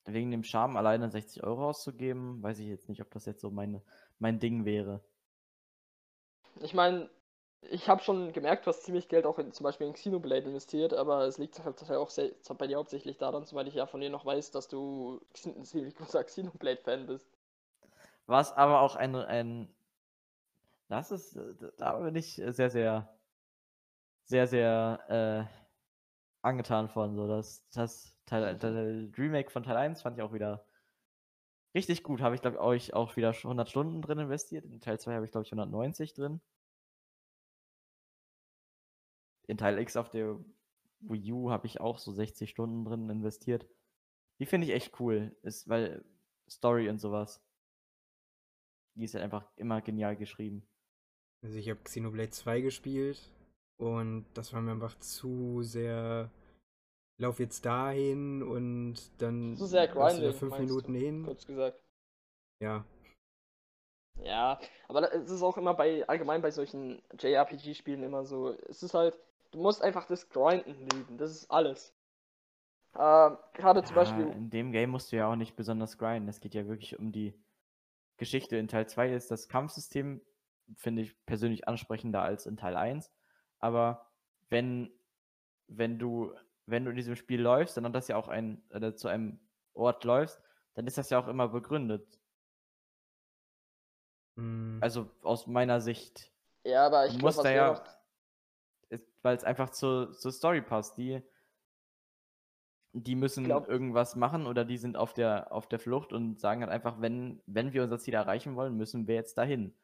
[0.04, 3.50] wegen dem Charme alleine 60 Euro auszugeben, weiß ich jetzt nicht, ob das jetzt so
[3.50, 3.82] meine,
[4.18, 5.04] mein Ding wäre.
[6.60, 7.08] Ich meine,
[7.62, 11.24] ich habe schon gemerkt, was ziemlich Geld auch in, zum Beispiel in Xenoblade investiert, aber
[11.24, 14.24] es liegt halt auch sehr, bei dir hauptsächlich daran, weil ich ja von dir noch
[14.24, 17.28] weiß, dass du ein ziemlich großer Xenoblade-Fan bist.
[18.26, 19.68] Was aber auch ein, ein
[20.88, 21.38] das ist,
[21.78, 23.08] da bin ich sehr, sehr,
[24.24, 25.60] sehr, sehr äh,
[26.42, 27.14] angetan von.
[27.14, 30.64] So, das, das Teil, Teil, Remake von Teil 1 fand ich auch wieder
[31.74, 32.20] richtig gut.
[32.20, 34.64] Habe ich, glaube ich, euch auch wieder 100 Stunden drin investiert.
[34.64, 36.40] In Teil 2 habe ich, glaube ich, 190 drin.
[39.46, 40.38] In Teil X auf der
[41.00, 43.66] Wii U habe ich auch so 60 Stunden drin investiert.
[44.38, 45.36] Die finde ich echt cool.
[45.42, 46.04] Ist, weil
[46.48, 47.42] Story und sowas.
[48.94, 50.66] Die ist halt einfach immer genial geschrieben.
[51.42, 53.30] Also ich habe Xenoblade 2 gespielt
[53.78, 56.30] und das war mir einfach zu sehr.
[57.20, 61.24] Lauf jetzt dahin und dann Zu sehr laufst du da grinding, fünf Minuten du, hin.
[61.24, 61.80] kurz gesagt.
[62.60, 62.84] Ja.
[64.22, 68.94] Ja, aber es ist auch immer bei, allgemein bei solchen JRPG-Spielen immer so, es ist
[68.94, 69.18] halt,
[69.52, 71.94] du musst einfach das Grinden lieben, das ist alles.
[72.94, 76.28] Ähm, gerade zum Ja, Beispiel, in dem Game musst du ja auch nicht besonders grinden.
[76.28, 77.34] Es geht ja wirklich um die
[78.18, 78.56] Geschichte.
[78.56, 80.20] In Teil 2 ist das Kampfsystem,
[80.76, 83.10] finde ich persönlich ansprechender als in Teil 1.
[83.58, 84.10] Aber
[84.50, 84.90] wenn,
[85.68, 86.34] wenn du,
[86.70, 89.40] wenn du in diesem Spiel läufst, dann hat das ja auch ein, oder zu einem
[89.74, 90.40] Ort läufst,
[90.74, 92.20] dann ist das ja auch immer begründet.
[94.36, 94.78] Hm.
[94.80, 96.32] Also aus meiner Sicht.
[96.64, 97.82] ja, aber ich was da ja,
[99.22, 100.96] weil es einfach zur, zur Story passt.
[100.96, 101.22] Die,
[102.92, 106.62] die müssen glaub- irgendwas machen oder die sind auf der, auf der Flucht und sagen
[106.62, 109.76] halt einfach, wenn, wenn wir unser Ziel erreichen wollen, müssen wir jetzt dahin.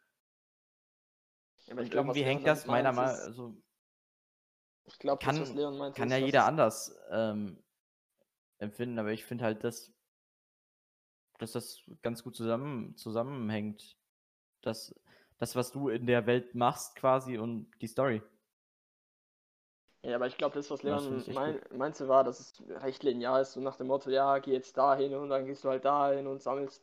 [1.70, 3.56] aber ich glaub, irgendwie hängt das meiner Meinung ist- also
[4.86, 7.58] ich glaube, das, kann- was Leon meint, kann ja jeder anders ähm,
[8.58, 9.92] empfinden, aber ich finde halt, dass,
[11.38, 13.96] dass das ganz gut zusammen, zusammenhängt.
[14.62, 14.94] Das,
[15.38, 18.22] das, was du in der Welt machst quasi und die Story.
[20.02, 23.02] Ja, aber ich glaube, das, was Das Leon echt mein, meinte, war, dass es recht
[23.02, 25.84] linear ist, so nach dem Motto, ja, geh jetzt dahin und dann gehst du halt
[25.84, 26.82] dahin und sammelst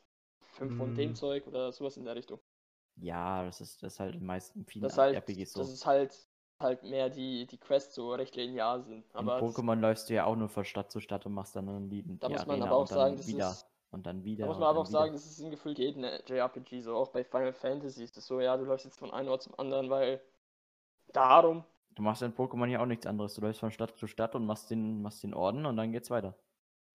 [0.52, 1.16] fünf von dem Mm.
[1.16, 2.40] Zeug oder sowas in der Richtung.
[2.96, 5.60] Ja, das ist, das ist halt in meisten vielen Das halt, RPGs so.
[5.62, 6.28] das ist halt
[6.64, 9.06] halt mehr die, die Quests so recht linear sind.
[9.16, 11.56] In Aber das, Pokémon läufst du ja auch nur von Stadt zu Stadt und machst
[11.56, 12.20] dann einen Lieden.
[12.20, 14.24] Da die muss man Arena aber auch und dann sagen, das wieder ist- und dann
[14.24, 14.48] wieder.
[14.48, 15.00] da muss man aber auch wieder.
[15.00, 18.40] sagen, das ist in gefühlt jedem JRPG so, auch bei Final Fantasy ist es so,
[18.42, 20.22] ja, du läufst jetzt von einem Ort zum anderen, weil
[21.14, 21.64] darum,
[21.96, 23.36] Du machst in Pokémon ja auch nichts anderes.
[23.36, 26.10] Du läufst von Stadt zu Stadt und machst den, machst den Orden und dann geht's
[26.10, 26.36] weiter.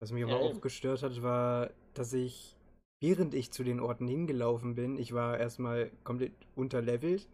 [0.00, 0.60] Was mich Ja, aber auch eben.
[0.60, 2.56] gestört hat, war, dass ich,
[3.00, 7.28] während ich zu den Orten hingelaufen bin, ich war erstmal komplett unterlevelt.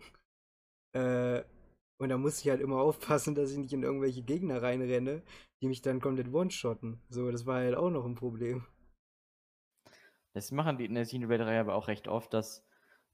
[0.95, 1.43] Äh,
[1.99, 5.23] und da musste ich halt immer aufpassen, dass ich nicht in irgendwelche Gegner reinrenne,
[5.63, 7.01] die mich dann komplett one-shotten.
[7.09, 8.67] So, das war halt auch noch ein Problem.
[10.33, 12.67] Das machen die in der Xenoblade-Reihe aber auch recht oft, dass,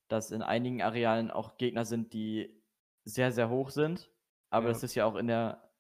[0.08, 2.62] dass in einigen Arealen auch Gegner sind, die
[3.04, 4.10] sehr, sehr hoch sind.
[4.50, 4.72] Aber Ja.
[4.72, 5.70] das ist ja auch in der.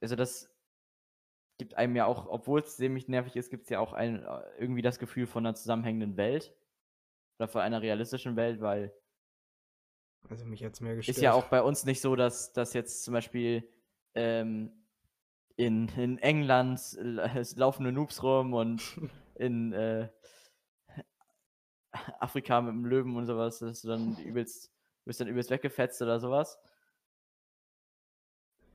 [0.00, 0.50] Also, das
[1.58, 4.42] gibt einem ja auch, obwohl es ziemlich nervig ist, gibt es ja auch ein, äh,
[4.58, 6.54] irgendwie das Gefühl von einer zusammenhängenden Welt.
[7.38, 8.94] Oder von einer realistischen Welt, weil
[10.28, 11.16] Also mich hat's mehr gestört.
[11.16, 13.68] ist ja auch bei uns nicht so, dass, dass jetzt zum Beispiel
[14.14, 14.72] ähm,
[15.56, 18.82] in, in England es laufen nur Noobs rum und
[19.36, 20.08] in äh,
[22.20, 24.70] Afrika mit dem Löwen und sowas, dass du dann übelst,
[25.04, 26.58] wirst dann übelst weggefetzt oder sowas.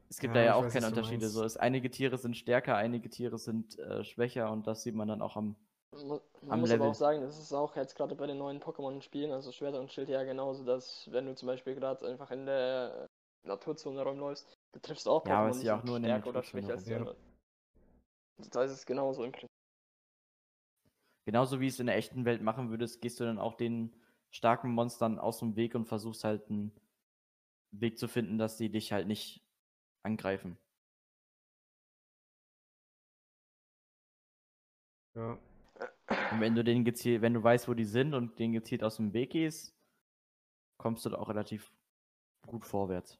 [0.09, 1.29] Es gibt Ja, da ja auch weiß, keine Unterschiede.
[1.29, 5.07] So ist, einige Tiere sind stärker, einige Tiere sind äh, schwächer und das sieht man
[5.07, 5.55] dann auch am.
[5.93, 6.82] Man, muss Level.
[6.82, 9.91] aber auch sagen, das ist auch jetzt gerade bei den neuen Pokémon-Spielen, also Schwert und
[9.91, 13.10] Schild ja genauso, dass wenn du zum Beispiel gerade einfach in der
[13.43, 16.04] Naturzone rumläufst, du triffst auch Ja, aber Pokémon, es ist die ja auch nur in
[16.04, 16.91] der stärker oder schwächer als die.
[16.91, 16.97] Ja.
[16.97, 17.17] anderen.
[18.51, 19.49] Da ist es genauso im Prinzip.
[21.25, 23.93] Genauso wie es in der echten Welt machen würdest, gehst du dann auch den
[24.32, 26.71] starken Monstern aus dem Weg und versuchst halt einen
[27.71, 29.43] Weg zu finden, dass die dich halt nicht
[30.04, 30.58] angreifen.
[35.15, 35.38] Ja.
[36.32, 38.97] Und wenn du den gezielt, wenn du weißt, wo die sind und den gezielt aus
[38.97, 39.76] dem Weg gehst,
[40.78, 41.71] kommst du da auch relativ
[42.47, 43.19] gut vorwärts.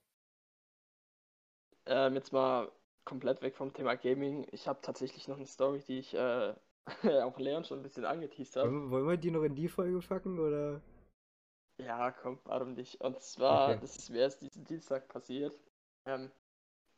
[1.86, 2.72] Ähm, jetzt mal
[3.06, 4.48] komplett weg vom Thema Gaming.
[4.52, 6.54] Ich habe tatsächlich noch eine Story, die ich äh,
[7.24, 8.90] auch Leon schon ein bisschen angeteased habe.
[8.90, 10.82] Wollen, wir die noch in die Folge packen oder?
[11.80, 13.02] Ja, komm, warum nicht?
[13.02, 13.80] Und zwar, Okay.
[13.82, 15.58] das ist mir erst diesen Dienstag passiert.
[16.06, 16.32] Ähm,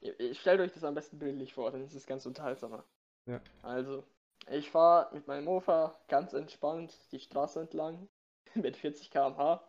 [0.02, 2.84] ihr, ihr stellt euch das am besten bildlich vor, dann ist es ganz unterhaltsamer.
[3.26, 3.42] Ja.
[3.62, 4.04] Also,
[4.50, 8.08] ich fahre mit meinem Mofa ganz entspannt die Straße entlang
[8.54, 9.64] mit 40 km/h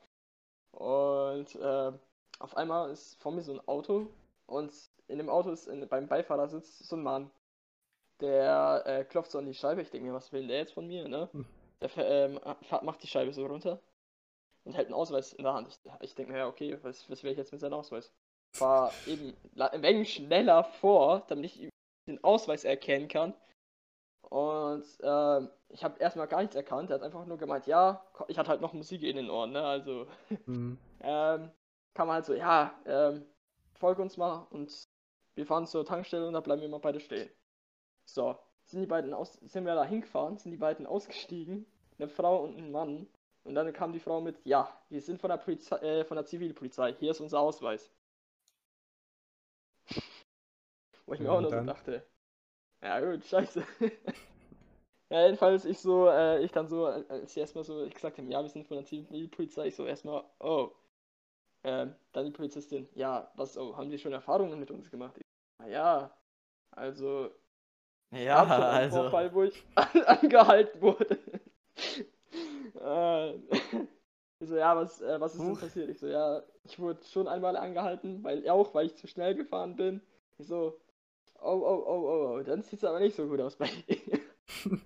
[0.73, 1.99] und ähm,
[2.39, 4.09] auf einmal ist vor mir so ein Auto
[4.47, 4.73] und
[5.07, 7.31] in dem Auto ist in, beim Beifahrersitz so ein Mann.
[8.21, 9.83] Der äh, klopft so an die Scheibe.
[9.83, 11.29] Ich denke mir, was will der jetzt von mir, ne?
[11.33, 11.47] Hm.
[11.81, 12.41] Der ähm,
[12.83, 13.81] macht die Scheibe so runter
[14.65, 15.69] und hält einen Ausweis in der Hand.
[15.69, 18.13] Ich, ich denke mir, ja, okay, was, was will ich jetzt mit seinem Ausweis?
[18.53, 21.69] Fahr eben wenig schneller vor, damit ich
[22.07, 23.35] den Ausweis erkennen kann.
[24.31, 26.91] Und ähm, ich habe erstmal gar nichts erkannt.
[26.91, 29.63] Er hat einfach nur gemeint, ja, ich hatte halt noch Musik in den Ohren, ne?
[29.65, 30.07] Also
[30.47, 30.75] Hm.
[31.01, 31.51] ähm,
[31.95, 33.27] kam halt so, ja, ähm,
[33.75, 34.89] folge uns mal und
[35.35, 37.31] wir fahren zur Tankstelle und da bleiben wir mal beide stehen.
[38.07, 41.67] So, sind die beiden aus, sind wir da hingefahren, sind die beiden ausgestiegen,
[41.99, 43.09] eine Frau und ein Mann.
[43.45, 46.27] Und dann kam die Frau mit, ja, wir sind von der Polizei, äh, von der
[46.27, 47.93] Zivilpolizei, hier ist unser Ausweis.
[51.07, 52.07] Wo ich mir Ja, auch nur so dachte,
[52.83, 53.65] ja gut, scheiße.
[55.11, 58.43] ja, jedenfalls ich so, äh, ich dann so, als sie erstmal so gesagt haben, ja,
[58.43, 60.71] wir sind von der Zivilpolizei, ich so erstmal, oh.
[61.65, 65.17] Ähm, dann die Polizistin, ja, was, oh, haben Sie schon Erfahrungen mit uns gemacht?
[65.17, 65.23] Ich,
[65.61, 66.19] na ja,
[66.73, 67.31] also,
[68.13, 69.03] Ja, also.
[69.03, 69.65] Vorfall, wo ich
[70.07, 71.19] angehalten wurde.
[72.81, 73.35] äh,
[74.41, 75.61] ich so, ja, was, äh, was ist denn Huch.
[75.61, 75.91] passiert?
[75.91, 79.77] Ich so, ja, ich wurde schon einmal angehalten, weil auch, weil ich zu schnell gefahren
[79.77, 80.03] bin.
[80.39, 80.81] Ich so,
[81.45, 84.21] oh, oh, oh, oh, oh, dann sieht es aber nicht so gut aus bei dir.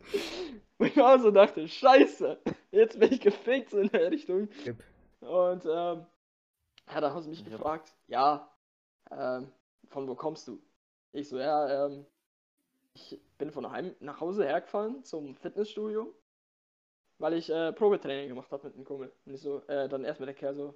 [0.78, 2.40] Wo ich auch so dachte, scheiße,
[2.70, 4.48] jetzt bin ich gefickt so in der Richtung.
[4.66, 4.84] Yep.
[5.20, 6.06] Und ähm,
[6.88, 7.50] ja, dann haben sie mich Yep.
[7.52, 8.50] gefragt, ja,
[9.10, 9.52] ähm,
[9.88, 10.60] von wo kommst du?
[11.12, 12.06] Ich so, ja, ähm,
[12.94, 16.14] ich bin von daheim nach Hause hergefahren zum Fitnessstudio,
[17.18, 19.12] weil ich äh, Probetraining gemacht habe mit einem Kumpel.
[19.26, 20.74] Und ich so, äh, dann erstmal der Kerl so,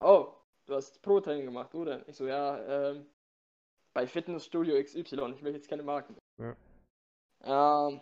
[0.00, 0.32] oh,
[0.66, 2.02] du hast Probetraining gemacht, wo denn?
[2.06, 3.06] Ich so, ja, ähm,
[3.94, 6.16] bei Fitnessstudio XY, ich will jetzt keine Marken.
[6.38, 7.88] Ja.
[7.88, 8.00] Ähm,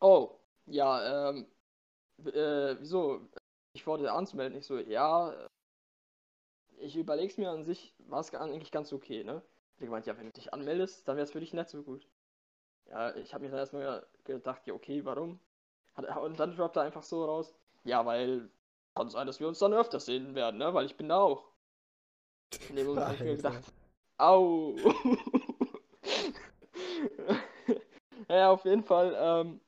[0.00, 1.46] oh, ja, ähm,
[2.24, 3.28] äh, wieso?
[3.74, 4.58] Ich wurde anzumelden.
[4.58, 5.48] Ich so, ja, äh,
[6.78, 9.42] ich überleg's mir an sich, war es eigentlich ganz okay, ne?
[9.78, 12.08] Die gemeint, ja, wenn du dich anmeldest, dann wäre es für dich nicht so gut.
[12.86, 15.38] Ja, ich habe mir dann erstmal gedacht, ja, okay, warum?
[15.96, 17.54] Und dann droppt er einfach so raus,
[17.84, 18.50] ja, weil
[18.94, 20.72] kann sein, dass wir uns dann öfters sehen werden, ne?
[20.74, 21.50] Weil ich bin da auch.
[22.68, 23.72] In dem Moment habe ich mir gedacht,
[24.22, 24.76] au.
[28.28, 29.60] ja, auf jeden Fall ähm,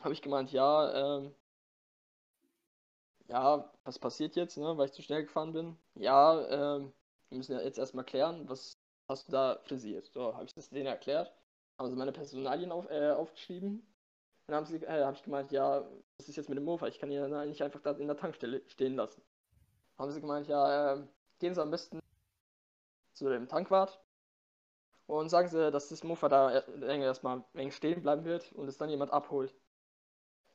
[0.00, 1.34] habe ich gemeint, ja, ähm,
[3.28, 5.76] ja, was passiert jetzt, ne, weil ich zu schnell gefahren bin?
[5.94, 6.92] Ja, ähm,
[7.28, 10.10] wir müssen ja jetzt erstmal klären, was hast du da frisiert?
[10.12, 11.32] So, habe ich das denen erklärt,
[11.78, 13.86] haben sie meine Personalien auf, äh, aufgeschrieben.
[14.46, 15.84] Dann haben sie, äh, habe ich gemeint, ja,
[16.18, 16.86] was ist jetzt mit dem Mofa?
[16.88, 19.22] Ich kann ihn ja nicht einfach da in der Tankstelle stehen lassen.
[19.98, 21.08] Haben sie gemeint, ja, ähm,
[21.38, 22.00] gehen Sie am besten
[23.18, 24.00] zu dem Tankwart
[25.06, 28.78] und sagen Sie, dass das Mofa da er- erstmal wenig stehen bleiben wird und es
[28.78, 29.54] dann jemand abholt.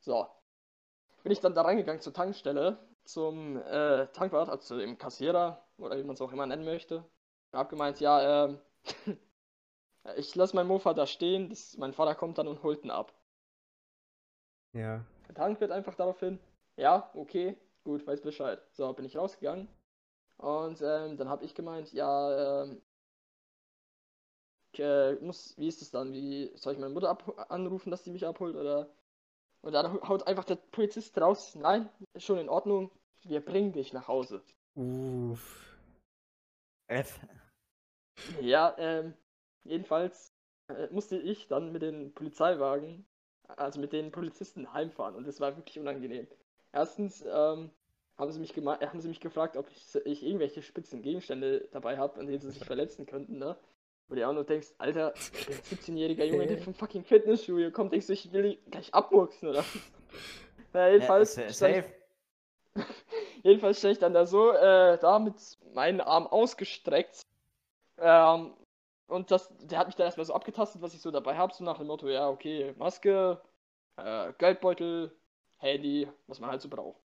[0.01, 0.27] So.
[1.23, 5.97] Bin ich dann da reingegangen zur Tankstelle, zum äh, Tankwart, also zu dem Kassierer oder
[5.97, 7.05] wie man es auch immer nennen möchte.
[7.53, 8.59] Hab gemeint, ja, ähm,
[10.17, 13.13] ich lasse mein Mofa da stehen, das, mein Vater kommt dann und holt ihn ab.
[14.73, 15.05] Ja.
[15.27, 16.39] Der Tank wird einfach daraufhin,
[16.77, 18.61] ja, okay, gut, weiß Bescheid.
[18.71, 19.67] So, bin ich rausgegangen.
[20.43, 22.81] Und ähm, dann habe ich gemeint, ja, ähm,
[24.77, 26.11] äh, muss, wie ist es dann?
[26.11, 27.17] Wie soll ich meine Mutter
[27.49, 28.57] anrufen, dass die mich abholt?
[28.57, 28.89] Oder
[29.61, 32.91] und dann haut einfach der Polizist raus, nein, ist schon in Ordnung,
[33.23, 34.43] wir bringen dich nach Hause.
[34.75, 35.77] Uff.
[36.87, 37.21] F.
[38.41, 39.13] Ja, ähm,
[39.63, 40.33] jedenfalls
[40.67, 43.05] äh, musste ich dann mit den Polizeiwagen,
[43.47, 46.27] also mit den Polizisten heimfahren und das war wirklich unangenehm.
[46.73, 47.71] Erstens ähm,
[48.17, 52.19] haben, sie mich haben sie mich gefragt, ob ich, ich irgendwelche spitzen Gegenstände dabei habe,
[52.19, 53.55] an denen sie sich verletzen könnten, ne?
[54.09, 55.13] Wo du auch nur denkst, Alter, ein
[55.77, 59.63] 17-jähriger Junge, der vom fucking Fitnessstudio kommt, denkst du, ich will dich gleich abmurksen, oder?
[60.73, 61.93] Na, jedenfalls, Ja, stand ich- safe.
[63.43, 65.35] Jedenfalls stehe ich dann da so, äh, da mit
[65.73, 67.21] meinen Arm ausgestreckt.
[67.97, 68.53] Ähm,
[69.07, 71.63] und das, der hat mich dann erstmal so abgetastet, was ich so dabei habe, so
[71.63, 73.39] nach dem Motto, ja, okay, Maske,
[73.97, 75.11] äh, Geldbeutel,
[75.57, 77.02] Handy, was man halt so braucht.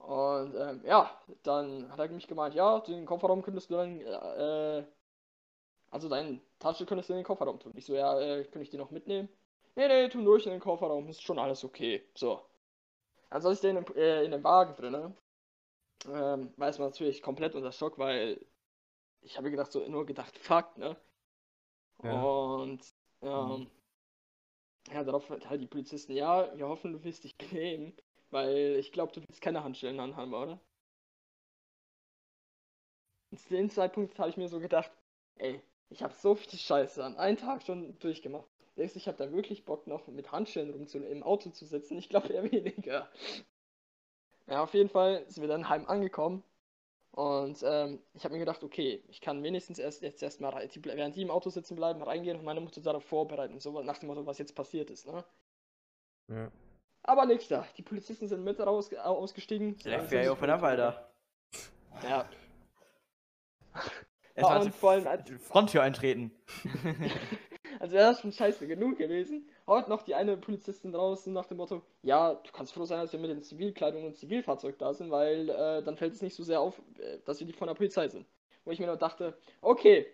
[0.00, 1.10] Und ähm, ja,
[1.42, 4.84] dann hat er mich gemeint, ja, den Kofferraum könntest du dann, äh,
[5.90, 7.72] also deine Tasche könntest du in den Kofferraum tun.
[7.76, 9.28] Ich so, ja, äh, könnte ich die noch mitnehmen?
[9.76, 12.02] Nee, nee, tu durch in den Kofferraum, ist schon alles okay.
[12.14, 12.40] So.
[13.28, 15.14] Dann saß ich da in äh, in dem Wagen drinne.
[16.06, 18.44] Ähm, war erstmal natürlich komplett unter Schock, weil
[19.20, 20.96] ich habe gedacht, so nur gedacht, fuck, ne?
[22.02, 22.22] Ja.
[22.22, 22.82] Und
[23.22, 23.70] ähm,
[24.92, 27.94] ja, darauf halt die Polizisten, ja, wir hoffen, du willst dich benehmen,
[28.30, 30.60] weil ich glaube, du willst keine Handschellen anhaben, oder?
[33.36, 34.90] Zu dem Zeitpunkt habe ich mir so gedacht,
[35.36, 38.48] ey, ich habe so viel Scheiße an einen Tag schon durchgemacht.
[38.76, 41.98] Du, ich habe da wirklich Bock noch mit Handschellen rum im Auto zu sitzen?
[41.98, 43.08] Ich glaube eher weniger.
[44.46, 46.42] Ja, auf jeden Fall sind wir dann heim angekommen.
[47.12, 51.22] Und ähm, ich habe mir gedacht, okay, ich kann wenigstens erst jetzt erstmal, während die
[51.22, 53.58] im Auto sitzen bleiben, reingehen und meine Mutter darauf vorbereiten.
[53.58, 55.24] So nach dem Motto, was jetzt passiert ist, ne?
[56.28, 56.50] Ja.
[57.02, 57.66] Aber nix da.
[57.76, 59.76] Die Polizisten sind mit raus, au- ausgestiegen.
[59.84, 61.10] Der FBI so open up, Alter.
[62.02, 62.28] Ja.
[64.34, 66.32] Erstmal und zur vor allem, als- Fronttür eintreten.
[67.78, 69.48] Also wäre das schon scheiße genug gewesen.
[69.66, 73.12] Haut noch die eine Polizistin draußen nach dem Motto, ja, du kannst froh sein, dass
[73.12, 76.42] wir mit den Zivilkleidung und Zivilfahrzeug da sind, weil äh, dann fällt es nicht so
[76.42, 78.26] sehr auf, äh, dass wir die von der Polizei sind.
[78.66, 80.06] Wo ich mir nur dachte, okay,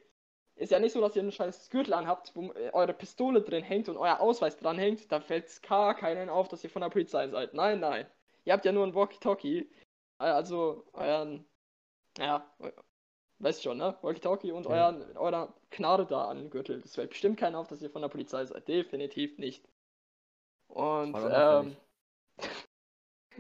[0.57, 3.89] ist ja nicht so, dass ihr einen scheiß Gürtel anhabt, wo eure Pistole drin hängt
[3.89, 6.89] und euer Ausweis dran hängt, da fällt es gar keinen auf, dass ihr von der
[6.89, 7.55] Polizei seid.
[7.55, 8.07] Nein, nein.
[8.45, 9.71] Ihr habt ja nur ein Walkie-Talkie.
[10.19, 11.45] Also euren,
[12.17, 12.51] ja,
[13.39, 13.99] weißt schon, ne?
[14.01, 14.89] Walkie-Talkie und Ja.
[14.89, 16.81] euren, eurer Knarre da an den Gürtel.
[16.81, 18.67] Das fällt bestimmt keinen auf, dass ihr von der Polizei seid.
[18.67, 19.69] Definitiv nicht.
[20.69, 21.77] Und, ähm,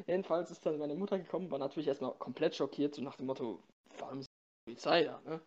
[0.06, 3.62] jedenfalls ist dann meine Mutter gekommen, war natürlich erstmal komplett schockiert, so nach dem Motto,
[3.98, 5.40] warum ist die Polizei da, ne?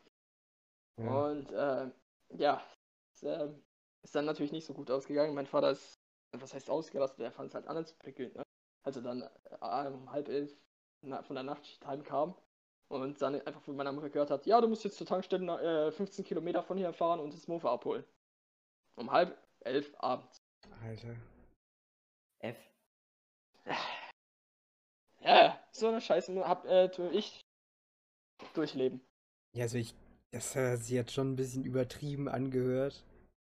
[1.00, 1.26] Ja.
[1.26, 1.94] Und, ähm,
[2.38, 2.64] ja,
[3.14, 3.64] ist, ähm,
[4.04, 5.34] ist dann natürlich nicht so gut ausgegangen.
[5.34, 6.00] Mein Vater ist,
[6.32, 8.44] was heißt ausgerastet, er fand es halt anders prickelnd, ne?
[8.84, 10.56] Als er dann äh, um halb elf
[11.02, 12.36] von der Nachtschicht heimkam
[12.90, 15.92] und dann einfach von meiner Mutter gehört hat, ja, du musst jetzt zur Tankstelle äh,
[15.92, 18.04] 15 Kilometer von hier fahren und das Mofa abholen.
[18.96, 20.38] Um halb elf abends.
[20.82, 21.16] Alter.
[22.40, 22.58] F.
[25.22, 27.42] Ja, so eine Scheiße hab, äh, tue ich
[28.54, 29.02] durchleben.
[29.54, 29.94] Ja, also ich,
[30.32, 33.04] das hat sich jetzt schon ein bisschen übertrieben angehört.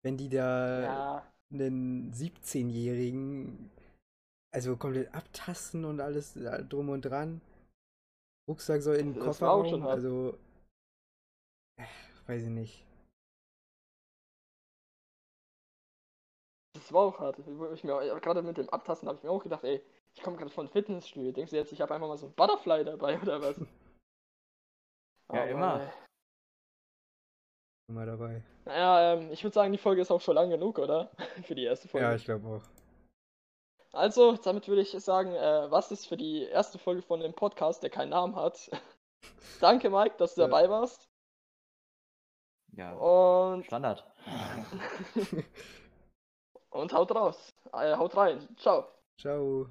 [0.04, 3.72] Wenn die da Ja, einen 17-Jährigen
[4.54, 7.42] also komplett abtasten und alles äh, drum und dran.
[8.48, 10.04] Rucksack soll in den Das war auch Kofferraum, schon hart.
[10.04, 10.38] also
[11.78, 11.84] äh,
[12.28, 12.86] weiß ich nicht.
[16.74, 17.40] das war auch hart.
[17.40, 19.82] Ich mir, gerade mit dem Abtasten habe ich mir auch gedacht, ey,
[20.14, 21.32] ich komme gerade von Fitnessstudio.
[21.32, 23.56] Denkst du jetzt, ich habe einfach mal so ein Butterfly dabei oder was?
[25.32, 25.82] Ja, immer.
[25.82, 25.88] äh,
[27.92, 28.42] Immer dabei.
[28.64, 31.12] Naja, ähm, ich würde sagen, die Folge ist auch schon lang genug, oder?
[31.44, 32.08] Für die erste Folge.
[32.08, 32.62] Ja, ich glaube auch.
[33.92, 37.84] Also, damit würde ich sagen, äh, was ist für die erste Folge von dem Podcast,
[37.84, 38.72] der keinen Namen hat.
[39.60, 40.48] Danke, Mike, dass du Ja.
[40.48, 41.10] dabei warst.
[42.78, 44.10] Ja, Und, Standard.
[46.70, 47.50] und haut raus.
[47.74, 48.48] Äh, haut rein.
[48.56, 48.88] Ciao.
[49.20, 49.68] Ciao.